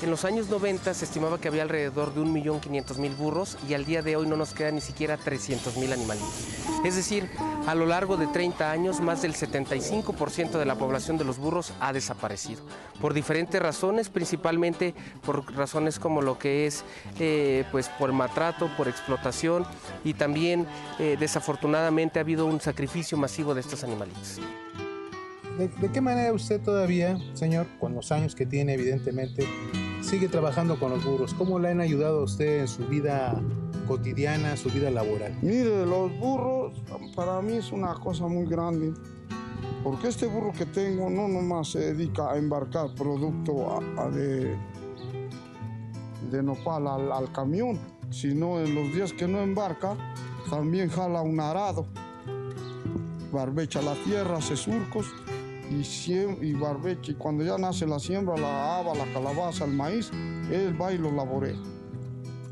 En 0.05 0.11
los 0.11 0.27
años 0.27 0.51
90 0.51 0.93
se 0.93 1.07
estimaba 1.07 1.41
que 1.41 1.49
había 1.49 1.63
alrededor 1.63 2.13
de 2.13 2.21
1.500.000 2.21 3.17
burros 3.17 3.57
y 3.67 3.73
al 3.73 3.87
día 3.87 4.03
de 4.03 4.17
hoy 4.17 4.27
no 4.27 4.37
nos 4.37 4.53
quedan 4.53 4.75
ni 4.75 4.83
siquiera 4.83 5.17
300.000 5.17 5.95
animalitos. 5.95 6.47
Es 6.85 6.95
decir, 6.95 7.27
a 7.67 7.75
lo 7.75 7.87
largo 7.87 8.19
de 8.19 8.27
30 8.27 8.71
años, 8.71 9.01
más 9.01 9.23
del 9.23 9.33
75% 9.33 10.59
de 10.59 10.67
la 10.67 10.75
población 10.75 11.17
de 11.17 11.25
los 11.25 11.39
burros 11.39 11.73
ha 11.81 11.95
desaparecido. 11.95 12.61
Por 13.01 13.15
diferentes 13.15 13.63
razones, 13.63 14.11
principalmente 14.11 14.95
por 15.25 15.51
razones 15.57 15.99
como 15.99 16.21
lo 16.21 16.39
que 16.39 16.67
es 16.67 16.85
eh, 17.19 17.65
pues 17.73 17.89
por 17.89 18.13
maltrato, 18.13 18.69
por 18.77 18.89
explotación 18.89 19.65
y 20.05 20.13
también 20.13 20.67
eh, 20.99 21.17
desafortunadamente 21.19 22.19
ha 22.19 22.23
habido 22.23 22.45
un 22.45 22.61
sacrificio 22.61 23.17
masivo 23.17 23.55
de 23.55 23.63
estos 23.63 23.83
animalitos. 23.83 24.39
¿De, 25.57 25.69
de 25.69 25.91
qué 25.91 26.03
manera 26.03 26.31
usted 26.35 26.61
todavía, 26.61 27.17
señor, 27.33 27.67
con 27.81 27.95
los 27.95 28.13
años 28.13 28.35
que 28.35 28.45
tiene, 28.45 28.75
evidentemente, 28.75 29.47
sigue 30.05 30.29
trabajando 30.29 30.79
con 30.79 30.91
los 30.91 31.05
burros? 31.05 31.35
¿Cómo 31.35 31.59
le 31.59 31.71
han 31.71 31.81
ayudado 31.81 32.21
a 32.21 32.25
usted 32.25 32.61
en 32.61 32.69
su 32.69 32.87
vida 32.87 33.41
cotidiana, 33.89 34.57
su 34.57 34.71
vida 34.71 34.91
laboral? 34.91 35.37
Mire, 35.43 35.87
los 35.87 36.17
burros 36.19 36.73
para 37.17 37.41
mí 37.41 37.55
es 37.55 37.73
una 37.73 37.95
cosa 37.95 38.27
muy 38.27 38.47
grande, 38.47 38.93
porque 39.83 40.09
este 40.09 40.27
burro 40.27 40.53
que 40.53 40.67
tengo 40.67 41.09
no 41.09 41.27
nomás 41.27 41.73
se 41.73 41.95
dedica 41.95 42.33
a 42.33 42.37
embarcar 42.37 42.95
producto 42.95 43.81
de, 44.13 44.57
de 46.31 46.43
nopal 46.43 46.87
al, 46.87 47.11
al 47.11 47.33
camión, 47.33 47.79
sino 48.11 48.61
en 48.61 48.75
los 48.75 48.93
días 48.95 49.13
que 49.13 49.27
no 49.27 49.41
embarca, 49.41 49.97
también 50.51 50.91
jala 50.91 51.23
un 51.23 51.41
arado, 51.41 51.87
barbecha 53.33 53.81
la 53.81 53.95
tierra, 54.05 54.37
hace 54.37 54.57
surcos 54.57 55.07
y, 55.71 55.83
siem- 55.83 56.39
y. 56.43 56.55
Y 57.11 57.15
cuando 57.15 57.45
ya 57.45 57.59
nace 57.59 57.87
la 57.87 57.99
siembra, 57.99 58.37
la 58.37 58.79
haba, 58.79 58.95
la 58.95 59.05
calabaza, 59.13 59.65
el 59.65 59.73
maíz, 59.73 60.11
él 60.51 60.81
va 60.81 60.93
y 60.93 60.99
lo 60.99 61.11
laborea. 61.13 61.57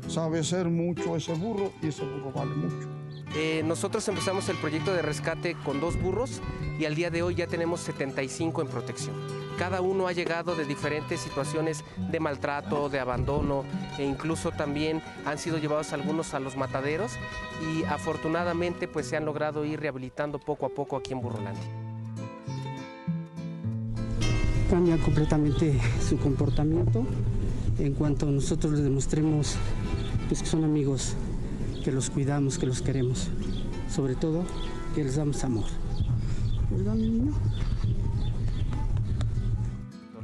Sabe 0.07 0.39
hacer 0.39 0.69
mucho 0.69 1.15
ese 1.15 1.33
burro 1.33 1.71
y 1.81 1.87
ese 1.87 2.03
burro 2.03 2.31
vale 2.33 2.53
mucho. 2.55 2.87
Eh, 3.35 3.63
nosotros 3.65 4.07
empezamos 4.09 4.47
el 4.49 4.57
proyecto 4.57 4.93
de 4.93 5.01
rescate 5.01 5.55
con 5.65 5.79
dos 5.79 5.99
burros 5.99 6.39
y 6.77 6.85
al 6.85 6.93
día 6.93 7.09
de 7.09 7.23
hoy 7.23 7.33
ya 7.35 7.47
tenemos 7.47 7.79
75 7.79 8.61
en 8.61 8.67
protección. 8.67 9.15
Cada 9.57 9.81
uno 9.81 10.07
ha 10.07 10.11
llegado 10.11 10.55
de 10.55 10.65
diferentes 10.65 11.19
situaciones 11.21 11.83
de 12.11 12.19
maltrato, 12.19 12.89
de 12.89 12.99
abandono 12.99 13.63
e 13.97 14.03
incluso 14.05 14.51
también 14.51 15.01
han 15.25 15.37
sido 15.39 15.57
llevados 15.57 15.93
algunos 15.93 16.33
a 16.35 16.39
los 16.39 16.57
mataderos 16.57 17.13
y 17.71 17.83
afortunadamente 17.85 18.87
pues 18.87 19.07
se 19.07 19.17
han 19.17 19.25
logrado 19.25 19.65
ir 19.65 19.79
rehabilitando 19.79 20.39
poco 20.39 20.65
a 20.67 20.69
poco 20.69 20.97
aquí 20.97 21.13
en 21.13 21.21
Burrolandia. 21.21 21.82
Cambia 24.73 24.97
completamente 24.97 25.79
su 26.09 26.17
comportamiento 26.17 27.05
en 27.77 27.93
cuanto 27.93 28.25
nosotros 28.25 28.73
les 28.73 28.83
demostremos 28.83 29.55
pues, 30.27 30.41
que 30.41 30.47
son 30.47 30.63
amigos, 30.63 31.13
que 31.83 31.91
los 31.91 32.09
cuidamos, 32.09 32.57
que 32.57 32.65
los 32.65 32.81
queremos, 32.81 33.27
sobre 33.87 34.15
todo 34.15 34.43
que 34.95 35.03
les 35.03 35.17
damos 35.17 35.43
amor. 35.43 35.65
¿Verdad, 36.71 36.95
mi 36.95 37.07
niño? 37.07 37.33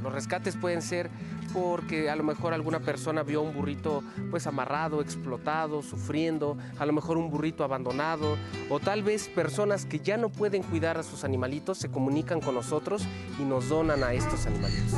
Los 0.02 0.12
rescates 0.12 0.56
pueden 0.56 0.82
ser 0.82 1.10
porque 1.52 2.10
a 2.10 2.16
lo 2.16 2.22
mejor 2.22 2.54
alguna 2.54 2.80
persona 2.80 3.22
vio 3.22 3.42
un 3.42 3.54
burrito 3.54 4.02
pues 4.30 4.46
amarrado, 4.46 5.00
explotado, 5.00 5.82
sufriendo, 5.82 6.56
a 6.78 6.86
lo 6.86 6.92
mejor 6.92 7.16
un 7.16 7.30
burrito 7.30 7.64
abandonado, 7.64 8.36
o 8.68 8.80
tal 8.80 9.02
vez 9.02 9.28
personas 9.28 9.84
que 9.84 10.00
ya 10.00 10.16
no 10.16 10.28
pueden 10.28 10.62
cuidar 10.62 10.98
a 10.98 11.02
sus 11.02 11.24
animalitos 11.24 11.78
se 11.78 11.90
comunican 11.90 12.40
con 12.40 12.54
nosotros 12.54 13.02
y 13.38 13.42
nos 13.42 13.68
donan 13.68 14.02
a 14.02 14.12
estos 14.12 14.46
animalitos. 14.46 14.94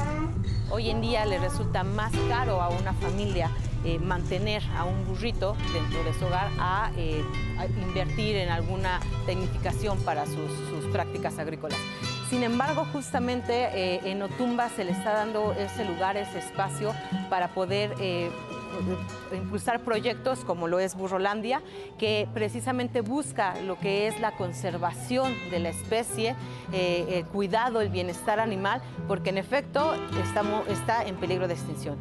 Hoy 0.70 0.90
en 0.90 1.00
día 1.00 1.26
le 1.26 1.38
resulta 1.38 1.84
más 1.84 2.12
caro 2.28 2.62
a 2.62 2.68
una 2.70 2.92
familia 2.94 3.50
eh, 3.84 3.98
mantener 3.98 4.62
a 4.76 4.84
un 4.84 5.04
burrito 5.04 5.56
dentro 5.72 6.04
de 6.04 6.14
su 6.14 6.24
hogar 6.26 6.48
a, 6.58 6.92
eh, 6.96 7.24
a 7.58 7.66
invertir 7.66 8.36
en 8.36 8.48
alguna 8.48 9.00
tecnificación 9.26 9.98
para 10.04 10.24
sus, 10.26 10.50
sus 10.70 10.84
prácticas 10.92 11.38
agrícolas. 11.38 11.78
Sin 12.32 12.44
embargo, 12.44 12.86
justamente 12.90 13.52
eh, 13.74 14.00
en 14.04 14.22
Otumba 14.22 14.70
se 14.70 14.84
le 14.84 14.92
está 14.92 15.12
dando 15.12 15.52
ese 15.52 15.84
lugar, 15.84 16.16
ese 16.16 16.38
espacio 16.38 16.94
para 17.28 17.48
poder 17.48 17.94
eh, 18.00 18.30
impulsar 19.34 19.80
proyectos 19.80 20.38
como 20.42 20.66
lo 20.66 20.78
es 20.78 20.94
Burrolandia, 20.94 21.60
que 21.98 22.26
precisamente 22.32 23.02
busca 23.02 23.60
lo 23.60 23.78
que 23.78 24.06
es 24.06 24.18
la 24.18 24.32
conservación 24.32 25.34
de 25.50 25.58
la 25.58 25.68
especie, 25.68 26.34
eh, 26.72 27.18
el 27.18 27.26
cuidado, 27.26 27.82
el 27.82 27.90
bienestar 27.90 28.40
animal, 28.40 28.80
porque 29.08 29.28
en 29.28 29.36
efecto 29.36 29.92
está 30.70 31.04
en 31.04 31.16
peligro 31.16 31.48
de 31.48 31.52
extinción. 31.52 31.98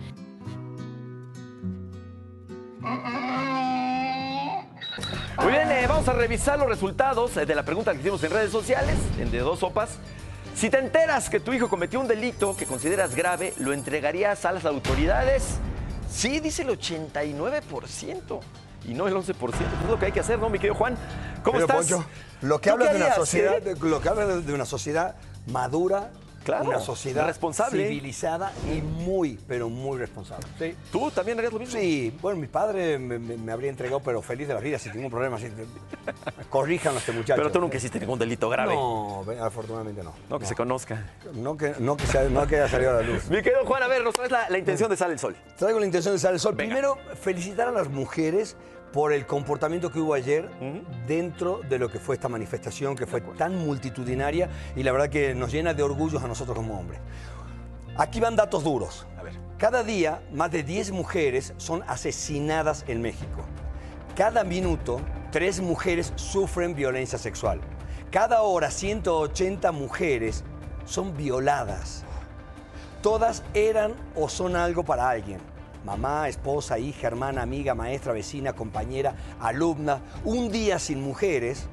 Muy 5.38 5.52
bien, 5.52 5.72
eh, 5.72 5.86
vamos 5.88 6.08
a 6.08 6.14
revisar 6.14 6.60
los 6.60 6.68
resultados 6.68 7.36
eh, 7.38 7.46
de 7.46 7.56
la 7.56 7.64
pregunta 7.64 7.94
que 7.94 8.00
hicimos 8.00 8.24
en 8.24 8.32
redes 8.32 8.52
sociales, 8.52 8.96
en 9.18 9.32
De 9.32 9.40
Dos 9.40 9.60
Sopas. 9.60 9.92
Si 10.56 10.70
te 10.70 10.78
enteras 10.78 11.30
que 11.30 11.40
tu 11.40 11.54
hijo 11.54 11.70
cometió 11.70 12.00
un 12.00 12.08
delito 12.08 12.56
que 12.56 12.66
consideras 12.66 13.16
grave, 13.16 13.54
¿lo 13.58 13.74
entregarías 13.74 14.46
a 14.46 14.52
las 14.52 14.66
autoridades? 14.66 15.58
Sí, 16.12 16.40
dice 16.42 16.64
el 16.64 16.70
89% 16.70 18.40
y 18.86 18.94
no 18.94 19.08
el 19.08 19.16
11%. 19.16 19.24
Eso 19.24 19.64
es 19.84 19.90
lo 19.90 19.98
que 19.98 20.08
hay 20.08 20.12
que 20.12 20.20
hacer, 20.20 20.38
¿no, 20.38 20.50
mi 20.50 20.60
querido 20.60 20.76
Juan? 20.76 20.96
¿Cómo 21.44 21.54
Pero, 21.54 21.66
estás? 21.66 21.78
Poncho, 21.78 22.06
lo 22.42 22.60
que 22.60 22.70
¿Tú 22.70 22.74
habla 22.74 22.92
de 22.92 22.98
una 22.98 23.16
sociedad, 23.16 23.62
lo 23.64 24.02
que 24.02 24.10
habla 24.10 24.26
de 24.26 24.54
una 24.54 24.66
sociedad 24.66 25.16
madura, 25.48 26.12
Claro, 26.44 26.66
una 26.70 26.80
sociedad 26.80 27.28
responsable. 27.28 27.88
civilizada 27.88 28.52
y 28.68 28.82
muy, 28.82 29.38
pero 29.48 29.70
muy 29.70 29.98
responsable. 30.00 30.46
Sí. 30.58 30.76
¿Tú 30.92 31.12
también 31.12 31.38
harías 31.38 31.54
lo 31.54 31.60
mismo? 31.60 31.80
Sí, 31.80 32.18
bueno, 32.22 32.40
mi 32.40 32.48
padre 32.48 32.98
me, 32.98 33.20
me- 33.20 33.38
me 33.38 33.52
habría 33.52 33.70
entregado, 33.70 34.00
pero 34.02 34.22
feliz 34.22 34.48
de 34.48 34.54
la 34.56 34.60
vida, 34.60 34.80
sin 34.80 34.94
ningún 34.94 35.12
problema. 35.12 35.38
sin- 35.38 35.54
corrijan 36.50 36.96
a 36.96 37.00
este 37.00 37.12
muchacho. 37.12 37.38
Pero 37.38 37.52
tú 37.52 37.60
nunca 37.60 37.78
hiciste 37.78 38.00
ningún 38.00 38.18
delito 38.20 38.50
grave. 38.50 38.74
No, 38.76 39.24
afortunadamente 39.42 40.04
no. 40.04 40.14
No, 40.30 40.40
que 40.40 40.46
se 40.46 40.56
conozca. 40.56 41.12
No 41.34 41.56
que, 41.58 41.76
no 41.80 41.96
que, 41.98 42.08
sea- 42.08 42.24
no 42.30 42.48
que 42.48 42.56
haya 42.56 42.68
salido 42.68 42.92
a 42.92 42.94
la 42.96 43.02
luz. 43.04 43.30
Mi 43.30 43.42
querido 43.42 43.66
Juan, 43.66 43.84
a 43.84 43.88
ver, 43.88 44.04
nos 44.04 44.14
traes 44.16 44.32
la, 44.32 44.50
la 44.50 44.58
intención 44.58 44.90
de 44.90 44.98
Sale 44.98 45.14
el 45.14 45.20
Sol. 45.20 45.36
Traigo 45.58 45.80
la 45.80 45.86
intención 45.86 46.14
de 46.16 46.20
Sale 46.20 46.34
el 46.36 46.40
Sol. 46.40 46.56
Primero, 46.56 46.98
felicitar 47.22 47.68
a 47.68 47.72
las 47.72 47.88
mujeres 47.90 48.56
por 48.92 49.14
el 49.14 49.26
comportamiento 49.26 49.92
que 49.92 50.00
hubo 50.00 50.14
ayer 50.14 50.50
dentro 51.08 51.62
de 51.70 51.80
lo 51.80 51.90
que 51.90 52.00
fue 52.00 52.16
esta 52.16 52.30
manifestación, 52.30 52.96
que 52.96 53.08
fue 53.08 53.22
tan 53.22 53.56
multitudinaria 53.56 54.50
y 54.76 54.84
la 54.84 54.92
verdad 54.92 55.10
que 55.10 55.34
nos 55.34 55.52
llena 55.52 55.74
de 55.74 55.84
orgullos 55.84 56.22
a 56.24 56.28
nosotros 56.28 56.56
como 56.56 56.80
hombres. 56.80 57.00
Aquí 57.98 58.20
van 58.20 58.36
datos 58.36 58.64
duros. 58.64 59.06
A 59.18 59.24
ver. 59.24 59.34
Cada 59.58 59.84
día, 59.84 60.22
más 60.32 60.52
de 60.52 60.64
10 60.64 60.92
mujeres 60.92 61.54
son 61.58 61.84
asesinadas 61.88 62.84
en 62.88 63.02
México. 63.02 63.46
Cada 64.16 64.44
minuto, 64.44 65.00
tres 65.32 65.62
mujeres 65.62 66.12
sufren 66.16 66.76
violencia 66.76 67.18
sexual. 67.18 67.62
Cada 68.12 68.42
hora, 68.42 68.72
180 68.72 69.72
mujeres 69.72 70.44
son 70.86 71.16
violadas. 71.16 72.04
Todas 73.02 73.44
eran 73.54 73.94
o 74.16 74.30
son 74.30 74.56
algo 74.56 74.84
para 74.84 75.10
alguien. 75.10 75.51
Mamá, 75.86 76.28
esposa, 76.30 76.78
hija, 76.78 77.08
hermana, 77.08 77.42
amiga, 77.42 77.74
maestra, 77.74 78.14
vecina, 78.14 78.54
compañera, 78.54 79.16
alumna. 79.40 80.02
Un 80.24 80.52
día 80.52 80.78
sin 80.78 81.02
mujeres 81.02 81.66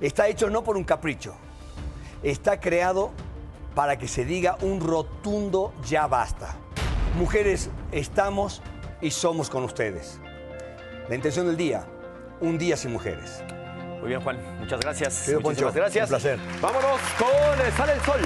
está 0.00 0.28
hecho 0.28 0.48
no 0.48 0.64
por 0.64 0.76
un 0.76 0.84
capricho. 0.84 1.34
Está 2.22 2.60
creado 2.60 3.10
para 3.74 3.98
que 3.98 4.08
se 4.08 4.24
diga 4.24 4.56
un 4.62 4.80
rotundo 4.80 5.72
ya 5.86 6.06
basta. 6.06 6.56
Mujeres, 7.18 7.70
estamos 7.92 8.62
y 9.00 9.10
somos 9.10 9.50
con 9.50 9.64
ustedes. 9.64 10.18
La 11.08 11.14
intención 11.14 11.46
del 11.46 11.56
día, 11.56 11.84
un 12.40 12.56
día 12.56 12.76
sin 12.76 12.92
mujeres. 12.92 13.42
Muy 14.00 14.08
bien, 14.08 14.20
Juan. 14.20 14.38
Muchas 14.58 14.80
gracias. 14.80 15.30
Poncho, 15.42 15.70
gracias. 15.72 16.04
un 16.04 16.08
placer. 16.08 16.38
Vámonos 16.60 17.00
con 17.18 17.66
eh, 17.66 17.70
Sale 17.76 17.92
el 17.92 18.00
Sol. 18.00 18.20